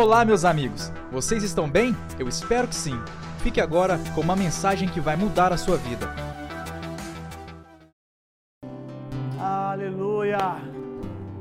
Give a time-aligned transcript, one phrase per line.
[0.00, 0.92] Olá, meus amigos!
[1.10, 1.88] Vocês estão bem?
[2.20, 2.96] Eu espero que sim.
[3.42, 6.06] Fique agora com uma mensagem que vai mudar a sua vida.
[9.40, 10.38] Aleluia!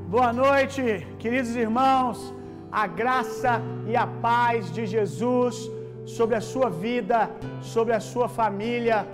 [0.10, 0.82] Boa noite,
[1.20, 2.34] queridos irmãos.
[2.72, 5.70] A graça e a paz de Jesus
[6.18, 7.30] sobre a sua vida,
[7.62, 9.08] sobre a sua família.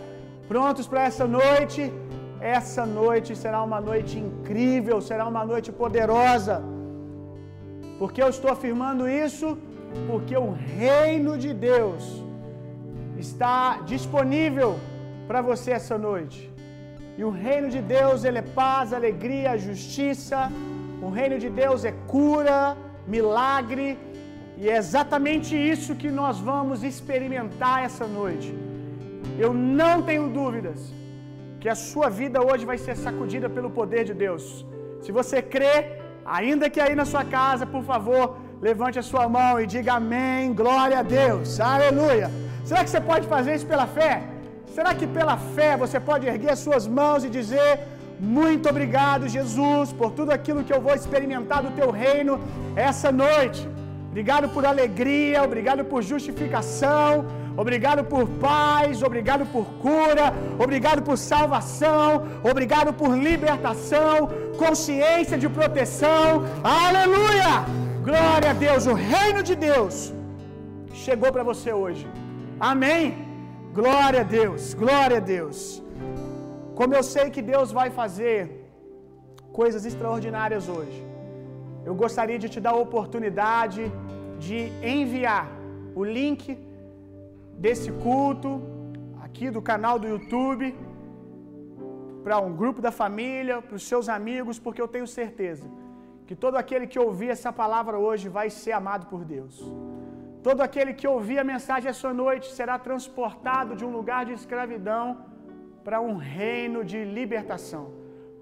[0.47, 1.91] Prontos para essa noite?
[2.39, 6.63] Essa noite será uma noite incrível, será uma noite poderosa.
[8.03, 9.47] Por que eu estou afirmando isso?
[10.07, 10.49] Porque o
[10.85, 12.01] reino de Deus
[13.25, 13.59] está
[13.91, 14.71] disponível
[15.29, 16.39] para você essa noite.
[17.17, 20.51] E o reino de Deus, ele é paz, alegria, justiça.
[21.01, 22.75] O reino de Deus é cura,
[23.15, 23.87] milagre,
[24.57, 28.53] e é exatamente isso que nós vamos experimentar essa noite.
[29.45, 30.79] Eu não tenho dúvidas
[31.61, 34.65] que a sua vida hoje vai ser sacudida pelo poder de Deus.
[35.01, 39.59] Se você crê, ainda que aí na sua casa, por favor, levante a sua mão
[39.61, 42.29] e diga amém, glória a Deus, aleluia.
[42.63, 44.23] Será que você pode fazer isso pela fé?
[44.75, 47.69] Será que pela fé você pode erguer as suas mãos e dizer:
[48.19, 52.39] Muito obrigado, Jesus, por tudo aquilo que eu vou experimentar do teu reino
[52.75, 53.61] essa noite.
[54.09, 57.25] Obrigado por alegria, obrigado por justificação,
[57.57, 60.25] obrigado por paz, obrigado por cura,
[60.65, 62.07] obrigado por salvação,
[62.51, 64.15] obrigado por libertação,
[64.63, 66.27] consciência de proteção.
[66.63, 67.53] Aleluia!
[68.09, 69.95] Glória a Deus, o reino de Deus
[71.05, 72.05] chegou para você hoje.
[72.71, 73.05] Amém.
[73.79, 75.57] Glória a Deus, glória a Deus.
[76.79, 78.37] Como eu sei que Deus vai fazer
[79.59, 80.99] coisas extraordinárias hoje,
[81.87, 83.81] eu gostaria de te dar a oportunidade
[84.45, 84.59] de
[84.97, 85.45] enviar
[85.99, 86.41] o link
[87.57, 88.61] desse culto
[89.21, 90.75] aqui do canal do YouTube
[92.23, 95.67] para um grupo da família, para os seus amigos, porque eu tenho certeza
[96.27, 99.55] que todo aquele que ouvir essa palavra hoje vai ser amado por Deus.
[100.41, 105.05] Todo aquele que ouvir a mensagem essa noite será transportado de um lugar de escravidão
[105.83, 107.85] para um reino de libertação,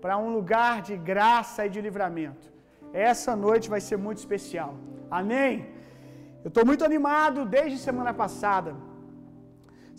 [0.03, 2.51] para um lugar de graça e de livramento.
[2.93, 4.75] Essa noite vai ser muito especial.
[5.09, 5.67] Amém?
[6.43, 8.75] Eu estou muito animado desde semana passada.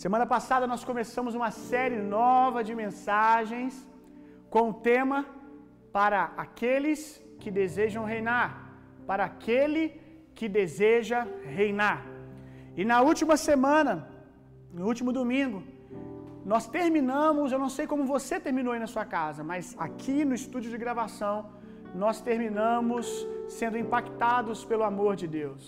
[0.02, 3.72] Semana passada nós começamos uma série nova de mensagens
[4.54, 5.18] com o tema
[5.96, 7.00] para aqueles
[7.38, 8.50] que desejam reinar,
[9.10, 9.84] para aquele
[10.38, 11.20] que deseja
[11.58, 11.98] reinar.
[12.76, 13.92] E na última semana,
[14.78, 15.62] no último domingo,
[16.52, 20.34] nós terminamos, eu não sei como você terminou aí na sua casa, mas aqui no
[20.34, 21.36] estúdio de gravação,
[21.94, 23.06] nós terminamos
[23.60, 25.62] sendo impactados pelo amor de Deus.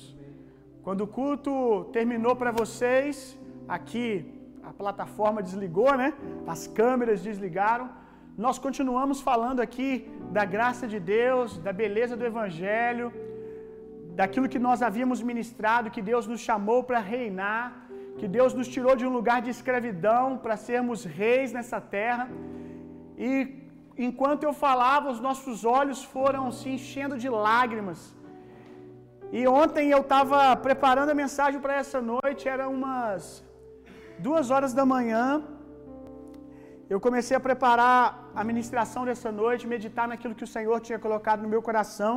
[0.83, 3.17] Quando o culto terminou para vocês,
[3.77, 4.09] aqui
[4.71, 6.09] a plataforma desligou, né?
[6.55, 7.87] As câmeras desligaram.
[8.45, 9.91] Nós continuamos falando aqui
[10.37, 13.07] da graça de Deus, da beleza do evangelho,
[14.21, 17.65] daquilo que nós havíamos ministrado, que Deus nos chamou para reinar,
[18.19, 22.27] que Deus nos tirou de um lugar de escravidão para sermos reis nessa terra.
[23.29, 23.31] E
[24.09, 28.01] enquanto eu falava, os nossos olhos foram se enchendo de lágrimas.
[29.39, 30.39] E ontem eu estava
[30.69, 33.23] preparando a mensagem para essa noite, eram umas
[34.19, 35.43] duas horas da manhã.
[36.89, 41.43] Eu comecei a preparar a ministração dessa noite, meditar naquilo que o Senhor tinha colocado
[41.43, 42.13] no meu coração.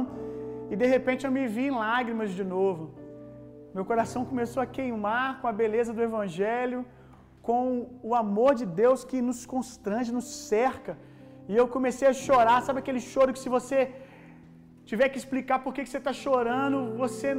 [0.72, 2.84] E de repente eu me vi em lágrimas de novo.
[3.74, 6.80] Meu coração começou a queimar com a beleza do Evangelho,
[7.47, 7.66] com
[8.09, 10.94] o amor de Deus que nos constrange, nos cerca.
[11.50, 13.79] E eu comecei a chorar, sabe aquele choro que se você
[14.90, 17.29] tiver que explicar por que, você está chorando, você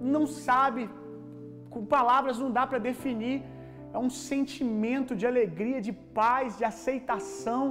[0.00, 0.82] não sabe,
[1.70, 3.38] com palavras não dá para definir.
[3.98, 7.62] É um sentimento de alegria, de paz, de aceitação,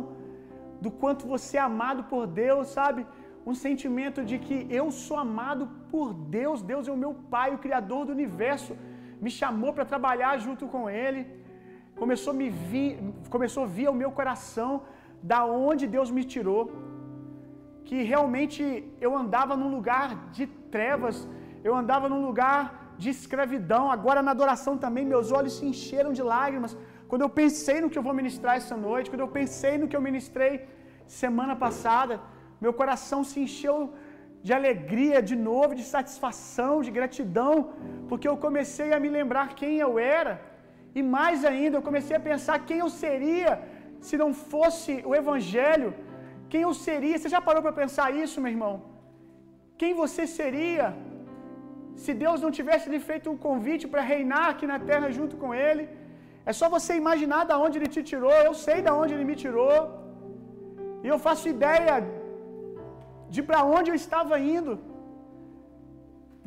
[0.84, 3.02] do quanto você é amado por Deus, sabe?
[3.50, 6.08] Um sentimento de que eu sou amado por
[6.38, 8.74] Deus, Deus é o meu Pai, o Criador do universo,
[9.26, 11.22] me chamou para trabalhar junto com Ele.
[12.02, 12.90] Começou a me vir,
[13.36, 14.72] começou a vir ao meu coração
[15.32, 15.40] da
[15.70, 16.64] onde Deus me tirou,
[17.88, 18.62] que realmente
[19.06, 20.46] eu andava num lugar de
[20.76, 21.18] trevas,
[21.68, 22.62] eu andava num lugar
[23.02, 23.84] de escravidão.
[23.98, 26.74] Agora na adoração também meus olhos se encheram de lágrimas.
[27.10, 29.98] Quando eu pensei no que eu vou ministrar essa noite, quando eu pensei no que
[29.98, 30.54] eu ministrei
[31.22, 32.16] semana passada,
[32.66, 33.78] meu coração se encheu
[34.48, 37.54] de alegria de novo, de satisfação, de gratidão,
[38.10, 40.34] porque eu comecei a me lembrar quem eu era,
[40.98, 43.52] e mais ainda, eu comecei a pensar quem eu seria
[44.08, 45.90] se não fosse o Evangelho,
[46.52, 47.18] quem eu seria.
[47.18, 48.74] Você já parou para pensar isso, meu irmão?
[49.82, 50.86] Quem você seria
[52.04, 55.52] se Deus não tivesse lhe feito um convite para reinar aqui na terra junto com
[55.68, 55.86] Ele?
[56.50, 58.38] É só você imaginar da onde Ele te tirou.
[58.50, 59.80] Eu sei da onde Ele me tirou.
[61.06, 61.96] E eu faço ideia
[63.34, 64.74] de para onde eu estava indo.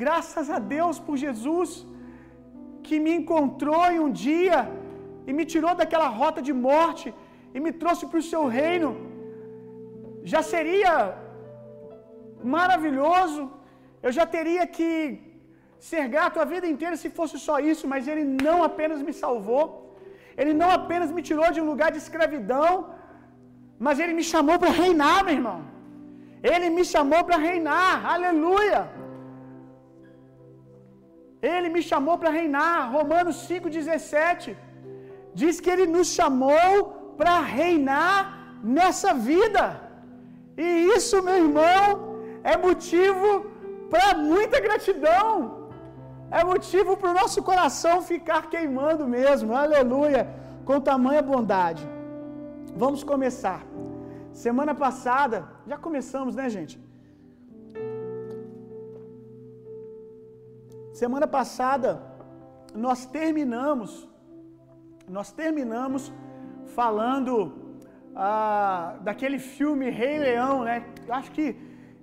[0.03, 1.71] Graças a Deus por Jesus
[2.87, 4.59] que me encontrou em um dia
[5.29, 7.09] e me tirou daquela rota de morte
[7.55, 8.91] e me trouxe para o seu reino.
[10.33, 10.93] Já seria
[12.57, 13.43] maravilhoso,
[14.07, 14.91] eu já teria que
[15.89, 19.67] ser grato a vida inteira se fosse só isso, mas Ele não apenas me salvou,
[20.41, 22.71] Ele não apenas me tirou de um lugar de escravidão,
[23.87, 25.61] mas Ele me chamou para reinar, meu irmão.
[26.53, 28.81] Ele me chamou para reinar, aleluia.
[31.55, 34.57] Ele me chamou para reinar, Romanos 5,17
[35.41, 36.75] diz que Ele nos chamou
[37.21, 38.17] para reinar
[38.77, 39.65] nessa vida,
[40.57, 40.67] e
[40.97, 41.85] isso, meu irmão,
[42.53, 43.29] é motivo
[43.93, 45.33] para muita gratidão,
[46.39, 50.23] é motivo para o nosso coração ficar queimando mesmo, aleluia,
[50.65, 51.85] com tamanha bondade.
[52.83, 53.61] Vamos começar.
[54.33, 56.77] Semana passada, já começamos, né, gente?
[60.93, 61.91] Semana passada
[62.87, 64.09] nós terminamos,
[65.09, 66.13] nós terminamos
[66.79, 67.35] falando
[68.15, 70.85] ah, daquele filme Rei Leão, né?
[71.09, 71.57] Eu acho que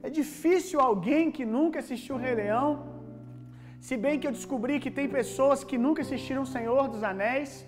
[0.03, 2.96] é difícil alguém que nunca assistiu Rei Leão,
[3.79, 7.65] se bem que eu descobri que tem pessoas que nunca assistiram Senhor dos Anéis,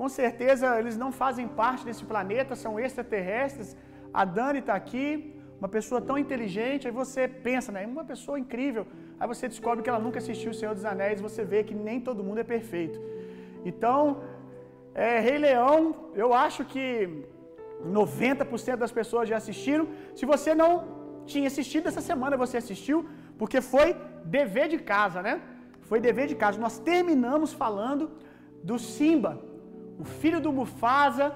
[0.00, 3.76] com certeza eles não fazem parte desse planeta, são extraterrestres.
[4.14, 7.86] A Dani está aqui, uma pessoa tão inteligente, aí você pensa, né?
[7.86, 8.86] Uma pessoa incrível.
[9.18, 12.00] Aí você descobre que ela nunca assistiu O Senhor dos Anéis, você vê que nem
[12.00, 12.98] todo mundo é perfeito.
[13.70, 14.22] Então,
[14.94, 15.76] é, Rei Leão,
[16.14, 16.84] eu acho que
[17.84, 19.86] 90% das pessoas já assistiram.
[20.14, 20.70] Se você não
[21.26, 23.06] tinha assistido essa semana, você assistiu,
[23.40, 23.88] porque foi
[24.36, 25.34] dever de casa, né?
[25.88, 26.64] Foi dever de casa.
[26.66, 28.04] Nós terminamos falando
[28.70, 29.32] do Simba,
[30.02, 31.26] o filho do Mufasa,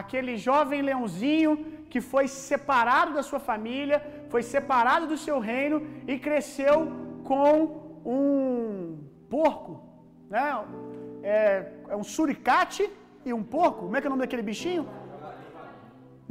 [0.00, 1.52] aquele jovem leãozinho
[1.90, 3.98] que foi separado da sua família,
[4.32, 5.78] foi separado do seu reino
[6.12, 6.78] e cresceu
[7.30, 7.52] com
[8.14, 8.24] um
[9.34, 9.74] porco,
[10.34, 10.46] né?
[11.22, 11.36] É,
[11.90, 12.84] é um suricate
[13.28, 13.80] e um porco.
[13.84, 14.84] Como é que é o nome daquele bichinho?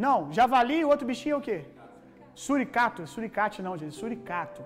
[0.06, 1.60] Não, javali e o outro bichinho é o quê?
[2.34, 4.62] Suricato, suricate não, gente, suricato.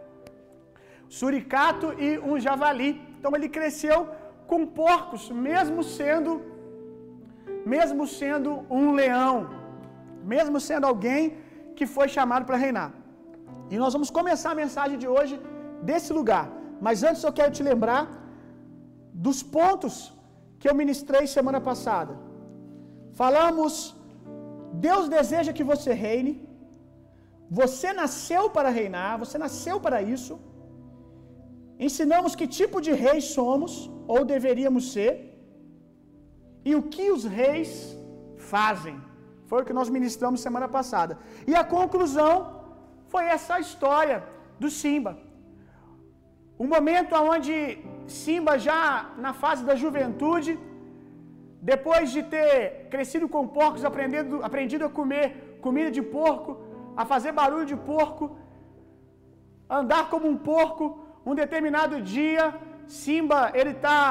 [1.20, 2.92] Suricato e um javali.
[3.18, 4.00] Então ele cresceu
[4.48, 6.34] com porcos, mesmo sendo
[7.74, 8.50] mesmo sendo
[8.80, 9.38] um leão,
[10.34, 11.24] mesmo sendo alguém
[11.78, 12.92] que foi chamado para reinar.
[13.72, 15.36] E nós vamos começar a mensagem de hoje
[15.90, 16.46] desse lugar.
[16.86, 18.04] Mas antes eu quero te lembrar
[19.28, 19.96] dos pontos
[20.60, 22.14] que eu ministrei semana passada.
[23.22, 23.74] Falamos,
[24.88, 26.34] Deus deseja que você reine.
[27.60, 30.34] Você nasceu para reinar, você nasceu para isso.
[31.80, 35.14] Ensinamos que tipo de rei somos ou deveríamos ser
[36.64, 37.72] e o que os reis
[38.38, 38.96] fazem.
[39.50, 41.18] Foi o que nós ministramos semana passada.
[41.48, 42.32] E a conclusão
[43.08, 44.24] foi essa história
[44.60, 45.14] do Simba.
[46.64, 47.54] Um momento onde
[48.08, 50.58] Simba, já na fase da juventude,
[51.62, 56.52] depois de ter crescido com porcos, aprendido, aprendido a comer comida de porco,
[56.96, 58.38] a fazer barulho de porco,
[59.70, 62.54] andar como um porco, um determinado dia,
[62.88, 64.02] Simba ele está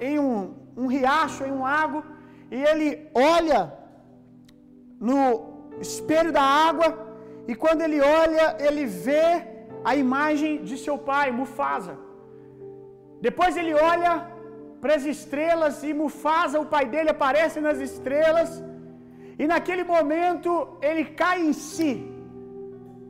[0.00, 2.02] em um, um riacho, em um lago,
[2.50, 3.60] e ele olha
[5.08, 5.20] no
[5.86, 6.88] espelho da água,
[7.50, 9.28] e quando ele olha, ele vê
[9.90, 11.94] a imagem de seu pai, Mufasa.
[13.26, 14.12] Depois ele olha
[14.80, 18.50] para as estrelas e Mufasa, o pai dele, aparece nas estrelas.
[19.38, 20.50] E naquele momento
[20.88, 21.92] ele cai em si.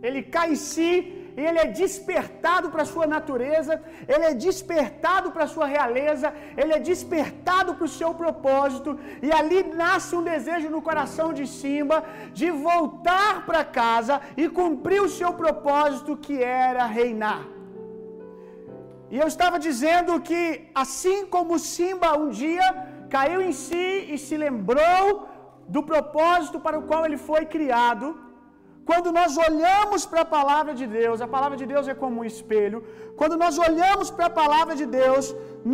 [0.06, 0.88] Ele cai em si
[1.36, 6.72] ele é despertado para a sua natureza, ele é despertado para a sua realeza, ele
[6.72, 12.04] é despertado para o seu propósito, e ali nasce um desejo no coração de Simba
[12.32, 17.42] de voltar para casa e cumprir o seu propósito que era reinar.
[19.10, 22.66] E eu estava dizendo que, assim como Simba um dia
[23.08, 25.28] caiu em si e se lembrou
[25.68, 28.23] do propósito para o qual ele foi criado,
[28.88, 32.28] quando nós olhamos para a palavra de Deus, a palavra de Deus é como um
[32.32, 32.78] espelho.
[33.20, 35.26] Quando nós olhamos para a palavra de Deus,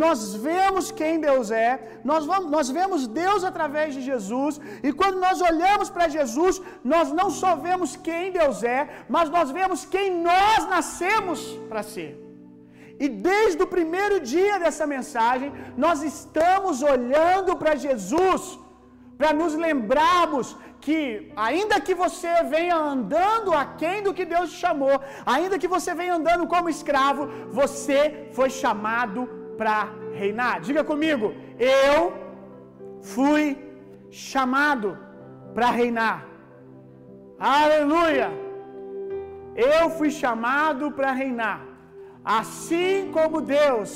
[0.03, 1.71] nós vemos quem Deus é,
[2.11, 6.61] nós, vamos, nós vemos Deus através de Jesus, e quando nós olhamos para Jesus,
[6.93, 8.81] nós não só vemos quem Deus é,
[9.15, 11.39] mas nós vemos quem nós nascemos
[11.69, 12.11] para ser.
[13.03, 15.51] E desde o primeiro dia dessa mensagem,
[15.83, 18.43] nós estamos olhando para Jesus,
[19.17, 20.47] para nos lembrarmos
[20.85, 24.95] que, ainda que você venha andando aquém do que Deus te chamou,
[25.35, 27.23] ainda que você venha andando como escravo,
[27.59, 27.97] você
[28.37, 29.21] foi chamado
[29.59, 29.77] para
[30.21, 30.53] reinar.
[30.67, 31.27] Diga comigo,
[31.59, 31.97] eu
[33.13, 33.45] fui
[34.29, 34.89] chamado
[35.55, 36.17] para reinar.
[37.39, 38.29] Aleluia!
[39.55, 41.59] Eu fui chamado para reinar.
[42.23, 43.91] Assim como Deus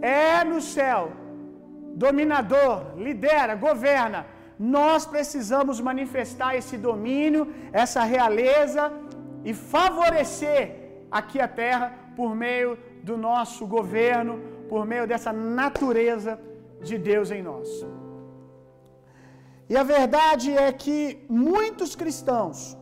[0.00, 1.12] é no céu,
[2.04, 4.20] dominador, lidera, governa,
[4.58, 8.92] nós precisamos manifestar esse domínio, essa realeza
[9.44, 10.62] e favorecer
[11.10, 16.40] aqui a terra por meio do nosso governo, por meio dessa natureza
[16.82, 17.68] de Deus em nós.
[19.68, 22.76] E a verdade é que muitos cristãos,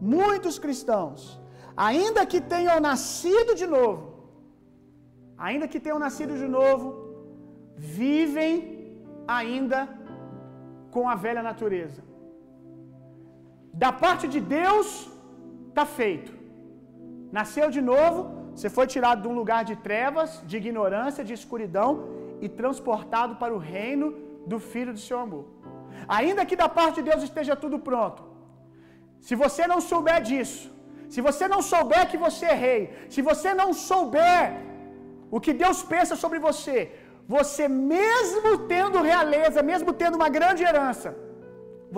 [0.00, 1.40] muitos cristãos,
[1.76, 4.02] ainda que tenham nascido de novo,
[5.38, 6.86] ainda que tenham nascido de novo,
[7.76, 8.52] vivem
[9.26, 9.88] ainda
[10.94, 12.02] com a velha natureza.
[13.82, 14.88] Da parte de Deus,
[15.68, 16.32] está feito.
[17.38, 18.18] Nasceu de novo,
[18.54, 21.90] você foi tirado de um lugar de trevas, de ignorância, de escuridão
[22.44, 24.08] e transportado para o reino
[24.50, 25.46] do Filho do seu amor.
[26.18, 28.22] Ainda que da parte de Deus esteja tudo pronto,
[29.26, 30.66] se você não souber disso,
[31.12, 32.82] se você não souber que você é rei,
[33.14, 34.42] se você não souber
[35.30, 36.76] o que Deus pensa sobre você,
[37.34, 37.64] você
[37.96, 41.10] mesmo tendo realeza, mesmo tendo uma grande herança,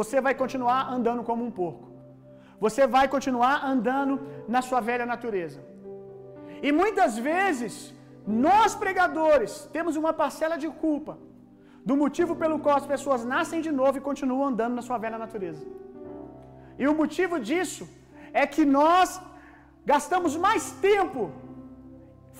[0.00, 1.86] você vai continuar andando como um porco.
[2.64, 4.14] Você vai continuar andando
[4.54, 5.60] na sua velha natureza.
[6.66, 7.74] E muitas vezes,
[8.46, 11.14] nós pregadores temos uma parcela de culpa
[11.88, 15.18] do motivo pelo qual as pessoas nascem de novo e continuam andando na sua velha
[15.24, 15.64] natureza.
[16.82, 17.84] E o motivo disso
[18.42, 19.20] é que nós
[19.92, 21.22] gastamos mais tempo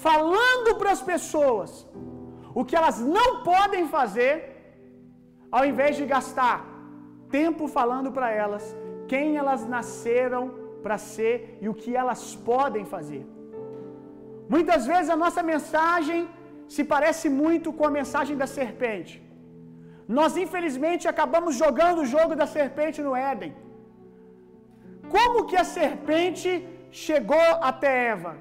[0.07, 1.71] falando para as pessoas
[2.59, 4.35] o que elas não podem fazer,
[5.57, 6.59] ao invés de gastar
[7.39, 8.65] tempo falando para elas
[9.11, 10.43] quem elas nasceram
[10.85, 13.25] para ser e o que elas podem fazer.
[14.55, 16.21] Muitas vezes a nossa mensagem
[16.75, 19.15] se parece muito com a mensagem da serpente.
[20.19, 23.53] Nós, infelizmente, acabamos jogando o jogo da serpente no Éden.
[25.15, 26.51] Como que a serpente
[27.05, 28.33] chegou até Eva?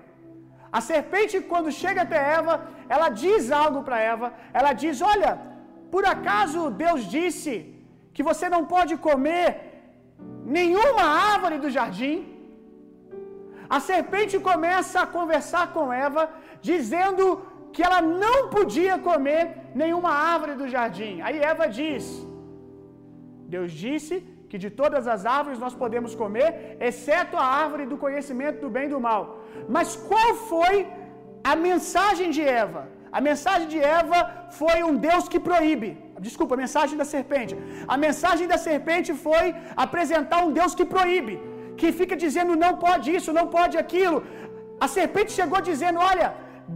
[0.78, 2.56] A serpente, quando chega até Eva,
[2.96, 4.28] ela diz algo para Eva.
[4.60, 5.32] Ela diz: Olha,
[5.94, 7.54] por acaso Deus disse
[8.14, 9.46] que você não pode comer
[10.58, 12.16] nenhuma árvore do jardim?
[13.78, 16.24] A serpente começa a conversar com Eva,
[16.70, 17.26] dizendo
[17.74, 19.42] que ela não podia comer
[19.82, 21.14] nenhuma árvore do jardim.
[21.28, 22.04] Aí Eva diz:
[23.56, 24.16] Deus disse
[24.50, 26.50] que de todas as árvores nós podemos comer,
[26.88, 29.22] exceto a árvore do conhecimento do bem e do mal.
[29.68, 30.88] Mas qual foi
[31.52, 32.82] a mensagem de Eva?
[33.18, 34.20] A mensagem de Eva
[34.60, 35.90] foi um Deus que proíbe.
[36.28, 37.54] Desculpa, a mensagem da serpente.
[37.94, 41.36] A mensagem da serpente foi apresentar um Deus que proíbe,
[41.80, 44.20] que fica dizendo não pode isso, não pode aquilo.
[44.86, 46.30] A serpente chegou dizendo: Olha,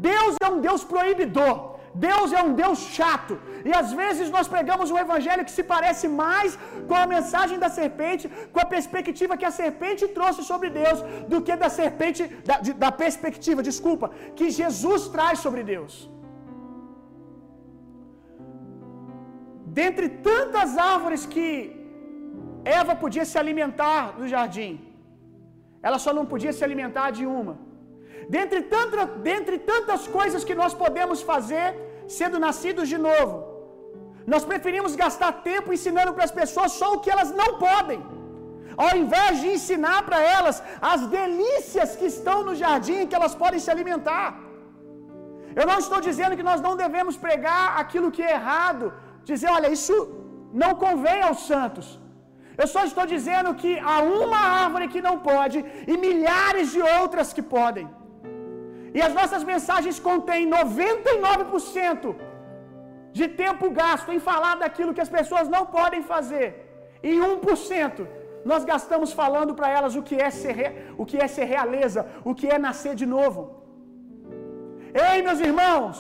[0.10, 1.75] Deus é um Deus proibidor.
[2.08, 3.34] Deus é um Deus chato.
[3.68, 6.58] E às vezes nós pregamos um evangelho que se parece mais
[6.90, 11.00] com a mensagem da serpente, com a perspectiva que a serpente trouxe sobre Deus,
[11.32, 15.94] do que da serpente, da, de, da perspectiva, desculpa, que Jesus traz sobre Deus.
[19.82, 21.48] Dentre tantas árvores que
[22.82, 24.72] Eva podia se alimentar no jardim,
[25.88, 27.56] ela só não podia se alimentar de uma.
[28.36, 31.68] Dentre, tanta, dentre tantas coisas que nós podemos fazer
[32.18, 33.34] sendo nascidos de novo,
[34.34, 38.00] nós preferimos gastar tempo ensinando para as pessoas só o que elas não podem,
[38.86, 40.58] ao invés de ensinar para elas
[40.94, 44.30] as delícias que estão no jardim que elas podem se alimentar.
[45.60, 48.86] Eu não estou dizendo que nós não devemos pregar aquilo que é errado,
[49.30, 49.96] dizer, olha, isso
[50.64, 51.88] não convém aos santos.
[52.62, 55.58] Eu só estou dizendo que há uma árvore que não pode
[55.92, 57.88] e milhares de outras que podem.
[58.98, 62.16] E as nossas mensagens contêm 99%
[63.18, 66.48] de tempo gasto em falar daquilo que as pessoas não podem fazer.
[67.10, 68.08] E 1%
[68.52, 70.58] nós gastamos falando para elas o que é ser
[71.02, 73.42] o que é ser realeza, o que é nascer de novo.
[75.08, 75.96] Ei, meus irmãos,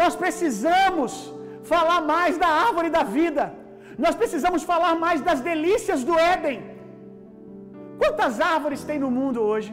[0.00, 1.12] nós precisamos
[1.72, 3.44] falar mais da árvore da vida.
[4.04, 6.58] Nós precisamos falar mais das delícias do Éden.
[8.00, 9.72] Quantas árvores tem no mundo hoje?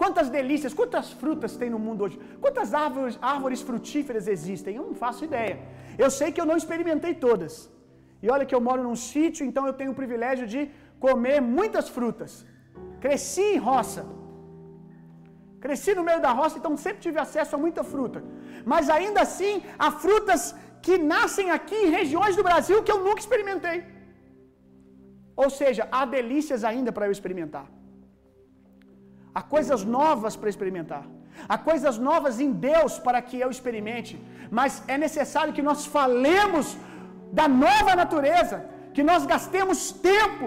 [0.00, 2.18] Quantas delícias, quantas frutas tem no mundo hoje?
[2.44, 4.76] Quantas árvores, árvores frutíferas existem?
[4.76, 5.56] Eu não faço ideia.
[6.04, 7.54] Eu sei que eu não experimentei todas.
[8.22, 10.60] E olha que eu moro num sítio, então eu tenho o privilégio de
[11.06, 12.32] comer muitas frutas.
[13.04, 14.02] Cresci em roça.
[15.64, 18.22] Cresci no meio da roça, então sempre tive acesso a muita fruta.
[18.72, 20.42] Mas ainda assim, há frutas
[20.86, 23.78] que nascem aqui em regiões do Brasil que eu nunca experimentei.
[25.44, 27.66] Ou seja, há delícias ainda para eu experimentar.
[29.38, 31.04] Há coisas novas para experimentar.
[31.52, 34.12] Há coisas novas em Deus para que eu experimente.
[34.58, 36.66] Mas é necessário que nós falemos
[37.38, 38.56] da nova natureza,
[38.94, 39.78] que nós gastemos
[40.12, 40.46] tempo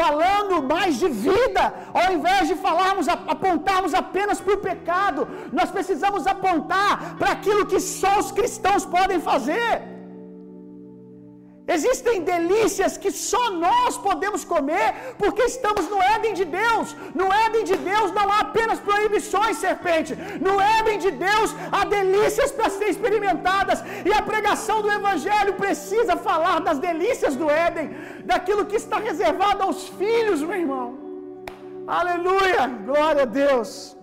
[0.00, 1.64] falando mais de vida,
[1.94, 7.78] ao invés de falarmos, apontarmos apenas para o pecado, nós precisamos apontar para aquilo que
[7.78, 9.95] só os cristãos podem fazer.
[11.74, 16.94] Existem delícias que só nós podemos comer porque estamos no Éden de Deus.
[17.20, 20.14] No Éden de Deus não há apenas proibições, serpente.
[20.46, 23.80] No Éden de Deus há delícias para serem experimentadas.
[24.08, 27.90] E a pregação do Evangelho precisa falar das delícias do Éden,
[28.24, 30.88] daquilo que está reservado aos filhos, meu irmão.
[31.98, 32.62] Aleluia!
[32.84, 33.96] Glória a Deus.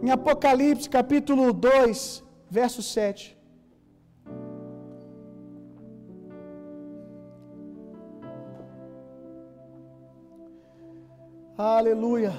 [0.00, 3.39] Em Apocalipse capítulo 2, verso 7.
[11.60, 12.32] Aleluia.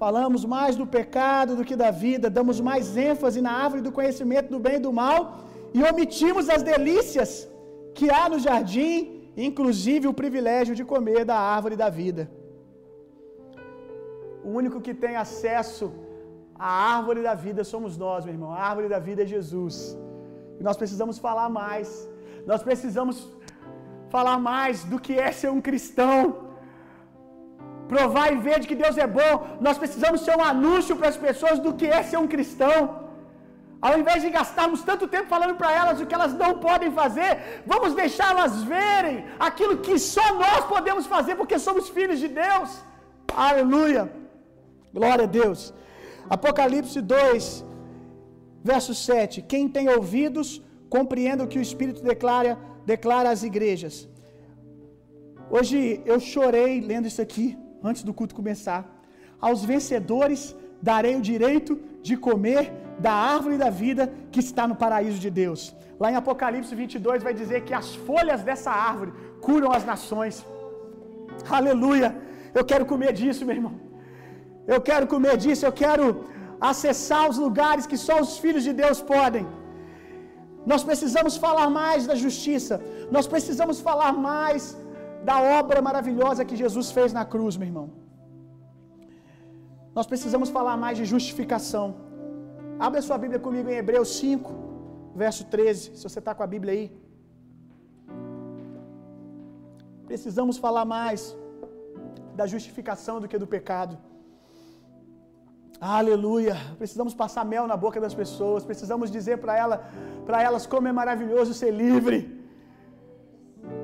[0.00, 4.48] Falamos mais do pecado do que da vida, damos mais ênfase na árvore do conhecimento
[4.54, 5.18] do bem e do mal
[5.76, 7.30] e omitimos as delícias
[7.98, 8.94] que há no jardim,
[9.48, 12.24] inclusive o privilégio de comer da árvore da vida.
[14.46, 15.86] O único que tem acesso
[16.70, 18.52] à árvore da vida somos nós, meu irmão.
[18.52, 19.76] A árvore da vida é Jesus.
[20.58, 21.88] E nós precisamos falar mais.
[22.50, 23.16] Nós precisamos
[24.14, 26.18] falar mais do que é ser um cristão.
[27.92, 29.32] Provar e ver de que Deus é bom.
[29.66, 32.78] Nós precisamos ser um anúncio para as pessoas do que é ser um cristão.
[33.86, 37.30] Ao invés de gastarmos tanto tempo falando para elas o que elas não podem fazer,
[37.72, 39.16] vamos deixá-las verem
[39.48, 42.70] aquilo que só nós podemos fazer porque somos filhos de Deus.
[43.48, 44.02] Aleluia.
[44.98, 45.60] Glória a Deus.
[46.36, 47.44] Apocalipse 2,
[48.72, 49.42] verso 7.
[49.52, 50.48] Quem tem ouvidos,
[50.96, 52.52] compreenda o que o Espírito declara
[52.90, 53.94] declara às igrejas.
[55.56, 55.78] Hoje
[56.12, 57.46] eu chorei lendo isso aqui,
[57.88, 58.82] antes do culto começar.
[59.46, 60.42] Aos vencedores
[60.90, 61.72] darei o direito
[62.06, 62.64] de comer
[63.06, 65.62] da árvore da vida que está no paraíso de Deus.
[66.02, 69.12] Lá em Apocalipse 22 vai dizer que as folhas dessa árvore
[69.46, 70.34] curam as nações.
[71.58, 72.08] Aleluia!
[72.58, 73.74] Eu quero comer disso, meu irmão.
[74.74, 76.06] Eu quero comer disso, eu quero
[76.70, 79.44] acessar os lugares que só os filhos de Deus podem.
[80.70, 82.74] Nós precisamos falar mais da justiça.
[83.16, 84.76] Nós precisamos falar mais
[85.30, 87.86] da obra maravilhosa que Jesus fez na cruz, meu irmão.
[89.96, 91.86] Nós precisamos falar mais de justificação.
[92.86, 94.52] Abre a sua Bíblia comigo em Hebreus 5,
[95.24, 95.96] verso 13.
[95.96, 96.86] Se você está com a Bíblia aí.
[100.10, 101.20] Precisamos falar mais
[102.38, 103.94] da justificação do que do pecado.
[105.82, 106.56] Aleluia.
[106.80, 108.64] Precisamos passar mel na boca das pessoas.
[108.70, 109.76] Precisamos dizer para ela,
[110.26, 112.18] para elas como é maravilhoso ser livre.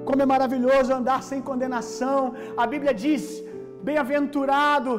[0.09, 2.35] Como é maravilhoso andar sem condenação.
[2.57, 3.25] A Bíblia diz:
[3.83, 4.93] bem-aventurado,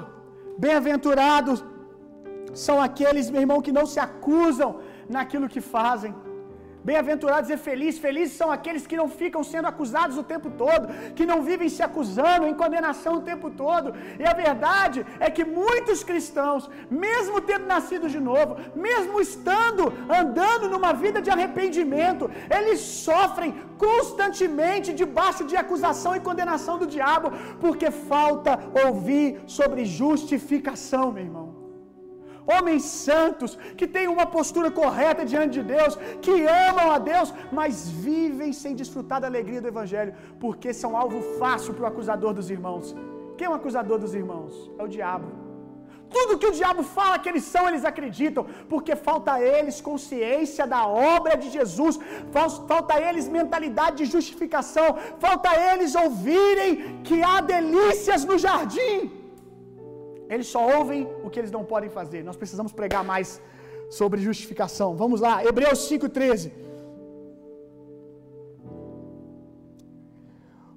[0.58, 1.64] bem-aventurados
[2.66, 4.72] são aqueles, meu irmão, que não se acusam
[5.18, 6.14] naquilo que fazem.
[6.88, 10.88] Bem-aventurados e felizes, felizes são aqueles que não ficam sendo acusados o tempo todo,
[11.18, 13.94] que não vivem se acusando em condenação o tempo todo.
[14.18, 20.70] E a verdade é que muitos cristãos, mesmo tendo nascido de novo, mesmo estando andando
[20.70, 27.92] numa vida de arrependimento, eles sofrem constantemente debaixo de acusação e condenação do diabo, porque
[27.92, 31.49] falta ouvir sobre justificação, meu irmão
[32.52, 36.36] homens santos, que têm uma postura correta diante de Deus, que
[36.70, 41.74] amam a Deus, mas vivem sem desfrutar da alegria do Evangelho, porque são alvo fácil
[41.74, 42.96] para o acusador dos irmãos.
[43.38, 44.54] Quem é o acusador dos irmãos?
[44.80, 45.30] É o diabo.
[46.16, 50.66] Tudo que o diabo fala que eles são, eles acreditam, porque falta a eles consciência
[50.74, 52.00] da obra de Jesus,
[52.72, 54.88] falta a eles mentalidade de justificação,
[55.20, 59.19] falta a eles ouvirem que há delícias no jardim.
[60.30, 62.24] Eles só ouvem o que eles não podem fazer.
[62.24, 63.42] Nós precisamos pregar mais
[63.90, 64.96] sobre justificação.
[64.96, 66.52] Vamos lá, Hebreus 5,13.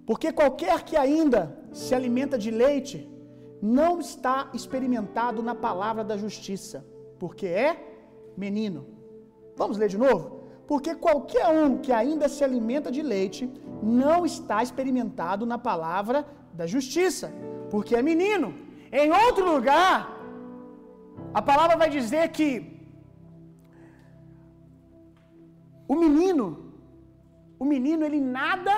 [0.06, 1.40] Porque qualquer que ainda
[1.72, 3.08] se alimenta de leite
[3.60, 6.84] não está experimentado na palavra da justiça,
[7.18, 7.70] porque é
[8.36, 8.86] menino.
[9.54, 10.42] Vamos ler de novo?
[10.66, 13.48] Porque qualquer um que ainda se alimenta de leite
[13.82, 17.32] não está experimentado na palavra da justiça,
[17.70, 18.54] porque é menino.
[19.00, 19.94] Em outro lugar,
[21.38, 22.48] a palavra vai dizer que
[25.92, 26.46] o menino,
[27.62, 28.74] o menino, ele nada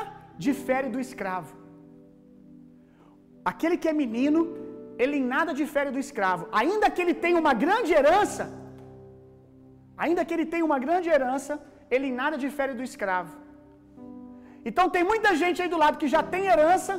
[0.46, 1.52] difere do escravo.
[3.52, 4.40] Aquele que é menino,
[5.02, 6.44] ele nada difere do escravo.
[6.60, 8.44] Ainda que ele tenha uma grande herança,
[10.04, 11.54] ainda que ele tenha uma grande herança,
[11.94, 13.32] ele nada difere do escravo.
[14.68, 16.94] Então tem muita gente aí do lado que já tem herança,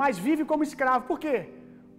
[0.00, 1.02] mas vive como escravo.
[1.10, 1.38] Por quê?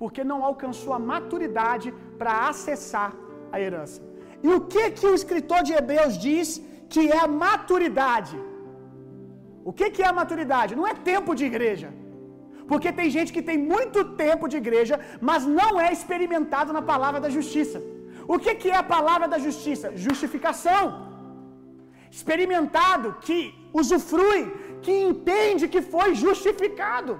[0.04, 1.90] Porque não alcançou a maturidade
[2.20, 3.12] para acessar
[3.54, 4.00] a herança.
[4.46, 6.48] E o que que o escritor de Hebreus diz
[6.94, 8.38] que é a maturidade?
[9.70, 10.76] O que, que é a maturidade?
[10.80, 11.90] Não é tempo de igreja.
[12.70, 14.96] Porque tem gente que tem muito tempo de igreja,
[15.30, 17.80] mas não é experimentado na palavra da justiça.
[18.34, 19.90] O que, que é a palavra da justiça?
[20.08, 20.84] Justificação.
[22.18, 23.38] Experimentado, que
[23.82, 24.42] usufrui,
[24.86, 27.14] que entende que foi justificado.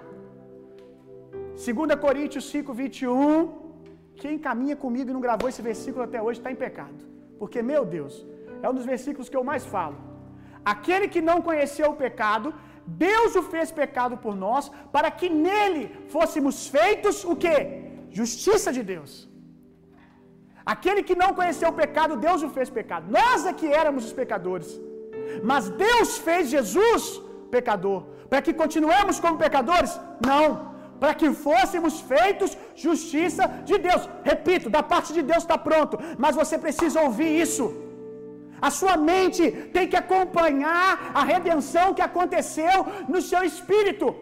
[1.56, 3.64] 2 Coríntios 5, 21.
[4.22, 7.00] Quem caminha comigo e não gravou esse versículo até hoje está em pecado.
[7.40, 8.26] Porque, meu Deus,
[8.62, 9.98] é um dos versículos que eu mais falo.
[10.74, 12.54] Aquele que não conheceu o pecado,
[12.86, 17.58] Deus o fez pecado por nós, para que nele fôssemos feitos o que?
[18.10, 19.12] Justiça de Deus.
[20.66, 23.12] Aquele que não conheceu o pecado, Deus o fez pecado.
[23.12, 24.70] Nós é que éramos os pecadores.
[25.44, 28.04] Mas Deus fez Jesus pecador.
[28.30, 30.00] Para que continuemos como pecadores?
[30.26, 30.73] Não.
[31.04, 32.52] Para que fôssemos feitos
[32.84, 34.04] justiça de Deus.
[34.32, 35.96] Repito, da parte de Deus está pronto.
[36.24, 37.66] Mas você precisa ouvir isso.
[38.68, 42.78] A sua mente tem que acompanhar a redenção que aconteceu
[43.14, 44.16] no seu espírito.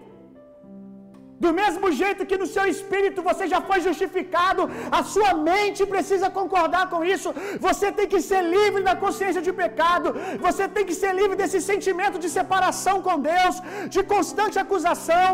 [1.44, 4.64] Do mesmo jeito que no seu espírito você já foi justificado,
[5.00, 7.30] a sua mente precisa concordar com isso.
[7.68, 10.10] Você tem que ser livre da consciência de pecado.
[10.48, 13.56] Você tem que ser livre desse sentimento de separação com Deus,
[13.96, 15.30] de constante acusação.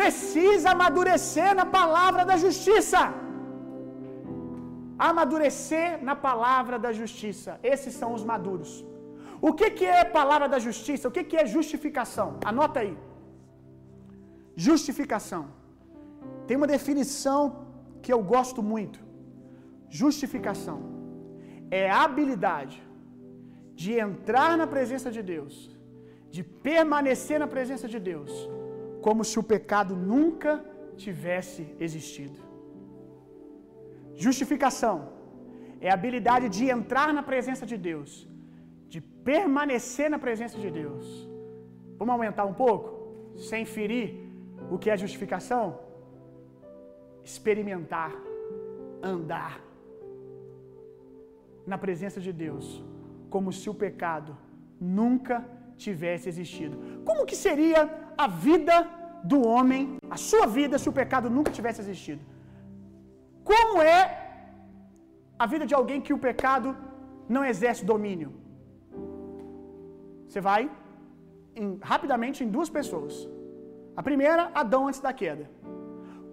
[0.00, 3.02] Precisa amadurecer na palavra da justiça.
[5.10, 7.52] Amadurecer na palavra da justiça.
[7.74, 8.72] Esses são os maduros.
[9.48, 11.08] O que, que é palavra da justiça?
[11.08, 12.28] O que, que é justificação?
[12.52, 12.94] Anota aí.
[14.66, 15.44] Justificação.
[16.46, 17.40] Tem uma definição
[18.02, 18.98] que eu gosto muito.
[20.00, 20.78] Justificação
[21.80, 22.76] é a habilidade
[23.82, 25.54] de entrar na presença de Deus,
[26.34, 28.32] de permanecer na presença de Deus,
[29.06, 30.52] como se o pecado nunca
[31.04, 32.38] tivesse existido.
[34.26, 34.96] Justificação
[35.86, 38.10] é a habilidade de entrar na presença de Deus,
[38.92, 41.06] de permanecer na presença de Deus.
[41.98, 42.90] Vamos aumentar um pouco,
[43.50, 44.29] sem ferir
[44.74, 45.64] o que é justificação?
[47.30, 48.12] Experimentar,
[49.14, 49.52] andar
[51.72, 52.66] na presença de Deus,
[53.34, 54.32] como se o pecado
[55.00, 55.36] nunca
[55.84, 56.76] tivesse existido.
[57.08, 57.80] Como que seria
[58.24, 58.76] a vida
[59.32, 59.82] do homem,
[60.16, 62.22] a sua vida, se o pecado nunca tivesse existido?
[63.50, 64.00] Como é
[65.42, 66.68] a vida de alguém que o pecado
[67.36, 68.30] não exerce domínio?
[70.26, 70.62] Você vai
[71.60, 73.14] em, rapidamente em duas pessoas.
[73.96, 75.50] A primeira, Adão antes da queda.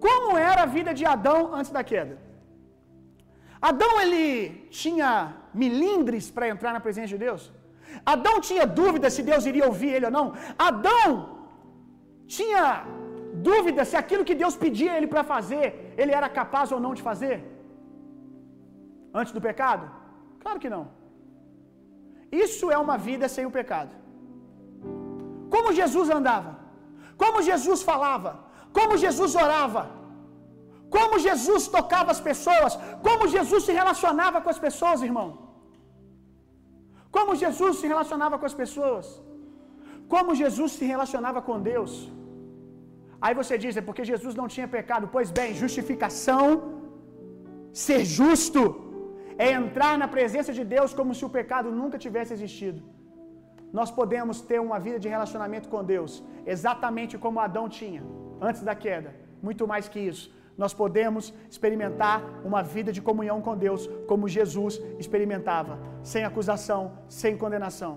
[0.04, 2.16] Como era a vida de Adão antes da queda?
[3.60, 5.10] Adão ele tinha
[5.62, 7.52] milindres para entrar na presença de Deus?
[8.04, 10.26] Adão tinha dúvida se Deus iria ouvir ele ou não?
[10.70, 11.38] Adão
[12.26, 12.64] tinha
[13.50, 15.66] dúvida se aquilo que Deus pedia ele para fazer,
[15.96, 17.36] ele era capaz ou não de fazer?
[19.12, 19.84] Antes do pecado?
[20.42, 20.84] Claro que não.
[22.30, 23.92] Isso é uma vida sem o pecado.
[25.50, 26.57] Como Jesus andava?
[27.22, 28.32] Como Jesus falava?
[28.78, 29.82] Como Jesus orava?
[30.96, 32.72] Como Jesus tocava as pessoas?
[33.06, 35.28] Como Jesus se relacionava com as pessoas, irmão?
[37.16, 39.06] Como Jesus se relacionava com as pessoas?
[40.14, 41.92] Como Jesus se relacionava com Deus?
[43.24, 45.06] Aí você diz, é porque Jesus não tinha pecado.
[45.14, 46.44] Pois bem, justificação,
[47.86, 48.62] ser justo,
[49.46, 52.80] é entrar na presença de Deus como se o pecado nunca tivesse existido.
[53.72, 58.02] Nós podemos ter uma vida de relacionamento com Deus, exatamente como Adão tinha
[58.40, 59.14] antes da queda.
[59.42, 60.26] Muito mais que isso,
[60.62, 67.36] nós podemos experimentar uma vida de comunhão com Deus, como Jesus experimentava, sem acusação, sem
[67.36, 67.92] condenação.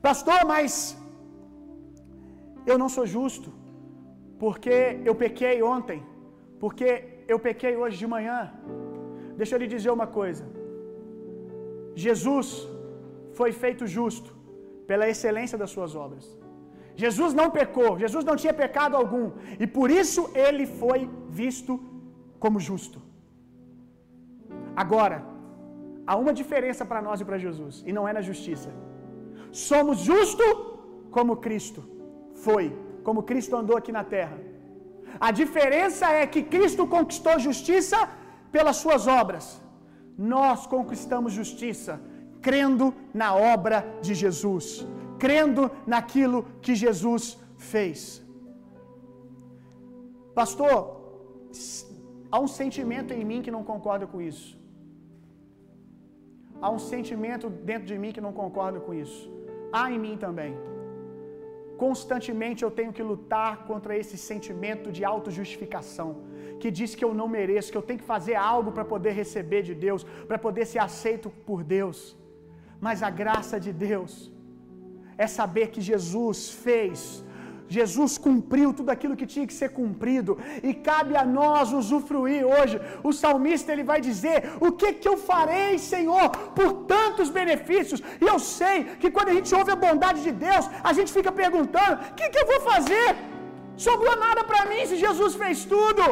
[0.00, 0.96] Pastor, mas
[2.64, 3.52] eu não sou justo,
[4.38, 6.00] porque eu pequei ontem,
[6.62, 6.88] porque
[7.32, 8.38] eu pequei hoje de manhã.
[9.36, 10.44] Deixa eu lhe dizer uma coisa.
[11.94, 12.46] Jesus
[13.38, 14.30] foi feito justo
[14.90, 16.24] pela excelência das suas obras.
[17.02, 19.26] Jesus não pecou, Jesus não tinha pecado algum,
[19.62, 21.00] e por isso ele foi
[21.42, 21.72] visto
[22.44, 22.98] como justo.
[24.84, 25.18] Agora,
[26.08, 28.70] há uma diferença para nós e para Jesus, e não é na justiça.
[29.68, 30.52] Somos justos
[31.16, 31.82] como Cristo
[32.46, 32.66] foi,
[33.06, 34.38] como Cristo andou aqui na terra.
[35.28, 37.98] A diferença é que Cristo conquistou justiça
[38.56, 39.46] pelas suas obras.
[40.36, 41.94] Nós conquistamos justiça
[42.48, 42.86] crendo
[43.20, 44.66] na obra de Jesus,
[45.24, 45.62] crendo
[45.94, 47.24] naquilo que Jesus
[47.72, 47.98] fez.
[50.38, 50.76] Pastor,
[52.32, 54.50] há um sentimento em mim que não concorda com isso.
[56.62, 59.24] Há um sentimento dentro de mim que não concorda com isso.
[59.78, 60.52] Há em mim também.
[61.84, 66.10] Constantemente eu tenho que lutar contra esse sentimento de autojustificação,
[66.60, 69.62] que diz que eu não mereço, que eu tenho que fazer algo para poder receber
[69.68, 72.17] de Deus, para poder ser aceito por Deus.
[72.86, 74.32] Mas a graça de Deus
[75.24, 77.00] é saber que Jesus fez
[77.76, 80.32] Jesus cumpriu tudo aquilo que tinha que ser cumprido
[80.68, 82.76] e cabe a nós usufruir hoje.
[83.08, 86.26] O salmista ele vai dizer: "O que que eu farei, Senhor,
[86.58, 90.66] por tantos benefícios?" E eu sei que quando a gente ouve a bondade de Deus,
[90.90, 93.08] a gente fica perguntando: "O que que eu vou fazer?
[93.88, 96.04] Sobrou nada para mim se Jesus fez tudo?"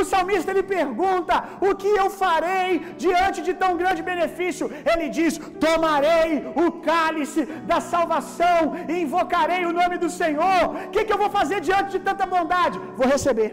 [0.00, 1.34] O salmista ele pergunta:
[1.68, 2.70] O que eu farei
[3.04, 4.66] diante de tão grande benefício?
[4.92, 5.32] Ele diz:
[5.64, 6.30] Tomarei
[6.64, 10.62] o cálice da salvação e invocarei o nome do Senhor.
[10.86, 12.78] O que, que eu vou fazer diante de tanta bondade?
[13.00, 13.50] Vou receber,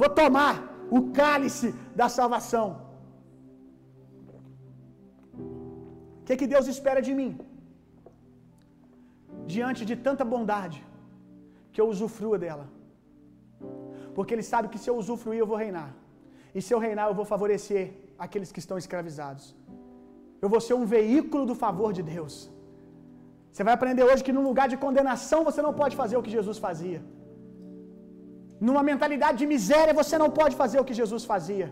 [0.00, 0.54] vou tomar
[0.96, 1.68] o cálice
[2.00, 2.66] da salvação.
[6.20, 7.30] O que, que Deus espera de mim?
[9.54, 10.78] Diante de tanta bondade,
[11.72, 12.66] que eu usufrua dela.
[14.18, 15.90] Porque ele sabe que se eu usufruir, eu vou reinar.
[16.56, 17.82] E se eu reinar, eu vou favorecer
[18.24, 19.44] aqueles que estão escravizados.
[20.42, 22.34] Eu vou ser um veículo do favor de Deus.
[23.52, 26.34] Você vai aprender hoje que num lugar de condenação você não pode fazer o que
[26.36, 27.00] Jesus fazia.
[28.66, 31.68] Numa mentalidade de miséria você não pode fazer o que Jesus fazia.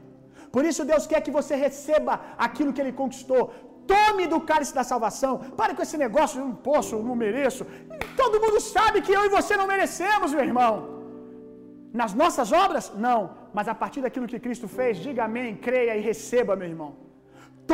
[0.54, 2.14] Por isso Deus quer que você receba
[2.48, 3.44] aquilo que ele conquistou.
[3.94, 5.34] Tome do cálice da salvação.
[5.62, 7.64] Pare com esse negócio, eu não posso, eu não mereço.
[8.22, 10.95] Todo mundo sabe que eu e você não merecemos, meu irmão.
[12.00, 12.84] Nas nossas obras?
[13.06, 13.20] Não.
[13.56, 16.90] Mas a partir daquilo que Cristo fez, diga amém, creia e receba, meu irmão.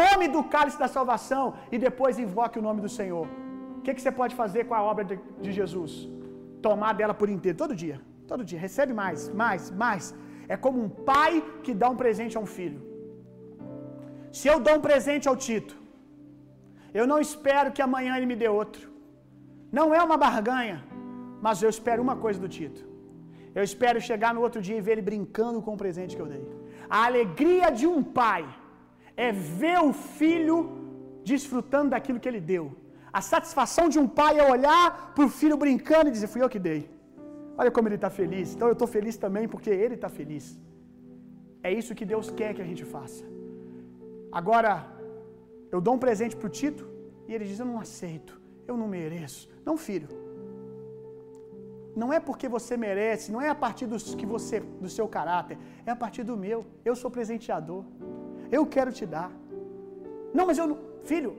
[0.01, 3.27] Tome do cálice da salvação e depois invoque o nome do Senhor.
[3.79, 5.93] O que, que você pode fazer com a obra de, de Jesus?
[6.67, 7.99] Tomar dela por inteiro, todo dia.
[8.31, 8.61] Todo dia.
[8.67, 10.15] Recebe mais, mais, mais.
[10.55, 11.33] É como um pai
[11.65, 12.81] que dá um presente a um filho.
[14.39, 15.75] Se eu dou um presente ao Tito,
[17.01, 18.85] eu não espero que amanhã ele me dê outro.
[19.81, 20.79] Não é uma barganha,
[21.47, 22.92] mas eu espero uma coisa do Tito.
[23.55, 26.31] Eu espero chegar no outro dia e ver ele brincando com o presente que eu
[26.35, 26.45] dei.
[26.89, 28.43] A alegria de um pai
[29.17, 30.57] é ver o filho
[31.31, 32.65] desfrutando daquilo que ele deu.
[33.13, 36.49] A satisfação de um pai é olhar para o filho brincando e dizer: Fui eu
[36.55, 36.81] que dei.
[37.59, 38.55] Olha como ele está feliz.
[38.55, 40.59] Então eu estou feliz também porque ele está feliz.
[41.63, 43.25] É isso que Deus quer que a gente faça.
[44.41, 44.73] Agora,
[45.71, 46.89] eu dou um presente para o Tito
[47.29, 49.49] e ele diz: Eu não aceito, eu não mereço.
[49.65, 50.22] Não, filho.
[51.95, 55.59] Não é porque você merece, não é a partir dos, que você, do seu caráter,
[55.85, 56.65] é a partir do meu.
[56.85, 57.85] Eu sou presenteador.
[58.51, 59.31] Eu quero te dar.
[60.33, 60.79] Não, mas eu não.
[61.05, 61.37] Filho,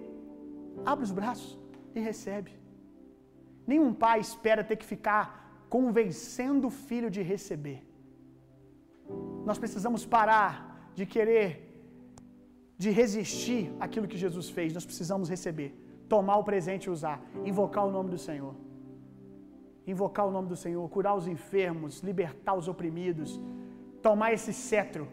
[0.85, 1.57] abre os braços
[1.95, 2.51] e recebe.
[3.65, 7.79] Nenhum pai espera ter que ficar convencendo o filho de receber.
[9.45, 11.49] Nós precisamos parar de querer,
[12.77, 14.73] de resistir àquilo que Jesus fez.
[14.73, 15.69] Nós precisamos receber,
[16.07, 18.53] tomar o presente e usar, invocar o nome do Senhor.
[19.85, 23.41] Invocar o nome do Senhor, curar os enfermos, libertar os oprimidos,
[24.01, 25.07] tomar esse cetro,